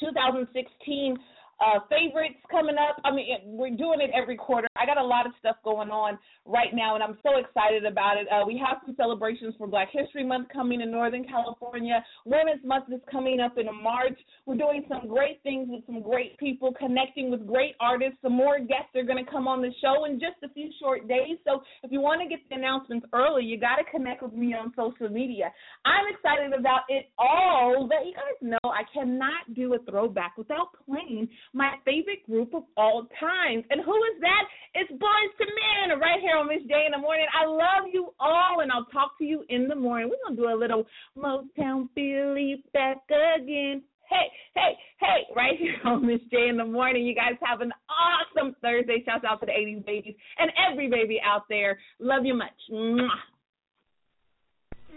2016 0.00 1.16
uh, 1.60 1.80
favorites 1.90 2.38
coming 2.50 2.76
up. 2.76 3.00
I 3.04 3.10
mean, 3.10 3.26
we're 3.44 3.74
doing 3.74 4.00
it 4.00 4.10
every 4.14 4.36
quarter. 4.36 4.68
I 4.76 4.86
got 4.86 4.98
a 4.98 5.04
lot 5.04 5.26
of 5.26 5.32
stuff 5.38 5.56
going 5.64 5.90
on 5.90 6.18
right 6.46 6.72
now, 6.72 6.94
and 6.94 7.02
I'm 7.02 7.18
so 7.22 7.38
excited 7.38 7.84
about 7.84 8.16
it. 8.16 8.26
Uh, 8.30 8.46
we 8.46 8.60
have 8.64 8.78
some 8.86 8.94
celebrations 8.96 9.54
for 9.58 9.66
Black 9.66 9.88
History 9.92 10.24
Month 10.24 10.48
coming 10.52 10.80
in 10.80 10.90
Northern 10.90 11.24
California. 11.24 12.04
Women's 12.24 12.64
Month 12.64 12.86
is 12.92 13.00
coming 13.10 13.40
up 13.40 13.58
in 13.58 13.66
March. 13.82 14.18
We're 14.46 14.56
doing 14.56 14.84
some 14.88 15.08
great 15.08 15.42
things 15.42 15.68
with 15.70 15.84
some 15.86 16.02
great 16.02 16.38
people, 16.38 16.72
connecting 16.78 17.30
with 17.30 17.46
great 17.46 17.74
artists. 17.80 18.18
Some 18.22 18.34
more 18.34 18.58
guests 18.58 18.94
are 18.94 19.04
going 19.04 19.24
to 19.24 19.30
come 19.30 19.48
on 19.48 19.60
the 19.60 19.72
show 19.80 20.04
in 20.04 20.20
just 20.20 20.36
a 20.44 20.52
few 20.54 20.70
short 20.80 21.08
days. 21.08 21.38
So 21.44 21.62
if 21.82 21.90
you 21.90 22.00
want 22.00 22.22
to 22.22 22.28
get 22.28 22.38
the 22.48 22.56
announcements 22.56 23.06
early, 23.12 23.44
you 23.44 23.58
got 23.58 23.76
to 23.76 23.84
connect 23.90 24.22
with 24.22 24.32
me 24.32 24.54
on 24.54 24.72
social 24.76 25.12
media. 25.12 25.52
I'm 25.84 26.06
excited 26.12 26.52
about 26.58 26.82
it 26.88 27.10
all. 27.18 27.88
But 27.88 28.06
you 28.06 28.14
guys 28.14 28.38
know 28.40 28.70
I 28.70 28.82
cannot 28.94 29.54
do 29.54 29.74
a 29.74 29.78
throwback 29.90 30.36
without 30.38 30.68
playing 30.86 31.28
my 31.52 31.72
favorite 31.84 32.24
group 32.26 32.54
of 32.54 32.64
all 32.76 33.06
times. 33.20 33.64
And 33.70 33.80
who 33.84 33.94
is 33.94 34.20
that? 34.20 34.44
It's 34.74 34.92
Boyz 34.92 35.30
II 35.40 35.46
Men 35.88 35.98
right 35.98 36.20
here 36.20 36.36
on 36.36 36.48
Miz 36.48 36.62
J 36.68 36.86
in 36.86 36.92
the 36.92 36.98
morning. 36.98 37.26
I 37.32 37.46
love 37.46 37.90
you 37.92 38.12
all, 38.20 38.60
and 38.60 38.70
I'll 38.70 38.86
talk 38.86 39.18
to 39.18 39.24
you 39.24 39.44
in 39.48 39.68
the 39.68 39.74
morning. 39.74 40.10
We're 40.10 40.22
going 40.26 40.36
to 40.36 40.42
do 40.42 40.48
a 40.48 40.58
little 40.58 40.84
Motown 41.16 41.88
Philly 41.94 42.62
back 42.72 42.98
again. 43.08 43.82
Hey, 44.08 44.26
hey, 44.54 44.72
hey, 45.00 45.20
right 45.36 45.58
here 45.58 45.76
on 45.84 46.06
Miz 46.06 46.20
J 46.30 46.48
in 46.48 46.56
the 46.56 46.64
morning. 46.64 47.06
You 47.06 47.14
guys 47.14 47.34
have 47.42 47.60
an 47.60 47.72
awesome 47.88 48.54
Thursday. 48.62 49.02
Shouts 49.04 49.24
out 49.28 49.40
to 49.40 49.46
the 49.46 49.52
80s 49.52 49.84
babies 49.84 50.14
and 50.38 50.50
every 50.70 50.88
baby 50.88 51.20
out 51.24 51.42
there. 51.48 51.78
Love 51.98 52.24
you 52.24 52.34
much. 52.34 52.56
Mwah. 52.72 53.08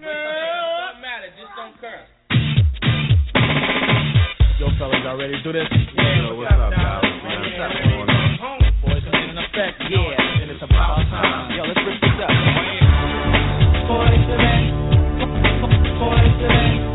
Don't 0.02 1.02
matter, 1.02 1.30
just 1.38 1.54
don't 1.56 1.78
curse. 1.80 2.10
Yo, 4.62 4.70
fellas, 4.78 5.02
y'all 5.04 5.18
ready 5.18 5.34
to 5.34 5.42
do 5.42 5.52
this? 5.52 5.66
Yo, 5.98 6.38
what's 6.38 6.54
up, 6.54 6.70
guys? 6.70 7.02
Man, 7.26 7.42
what's 7.42 7.58
up, 7.58 7.74
man? 7.82 8.38
Boys 8.86 9.02
are 9.10 9.18
in 9.26 9.34
effect, 9.34 9.82
yeah, 9.90 10.38
and 10.38 10.52
it's 10.54 10.62
about 10.62 11.02
time. 11.10 11.50
Yo, 11.58 11.66
let's 11.66 11.82
rip 11.82 11.98
this 11.98 12.22
up. 12.22 12.30
Boys 13.90 14.22
to 14.22 14.38
men, 14.38 14.70
boys 15.98 16.30
to 16.30 16.46
men, 16.46 16.91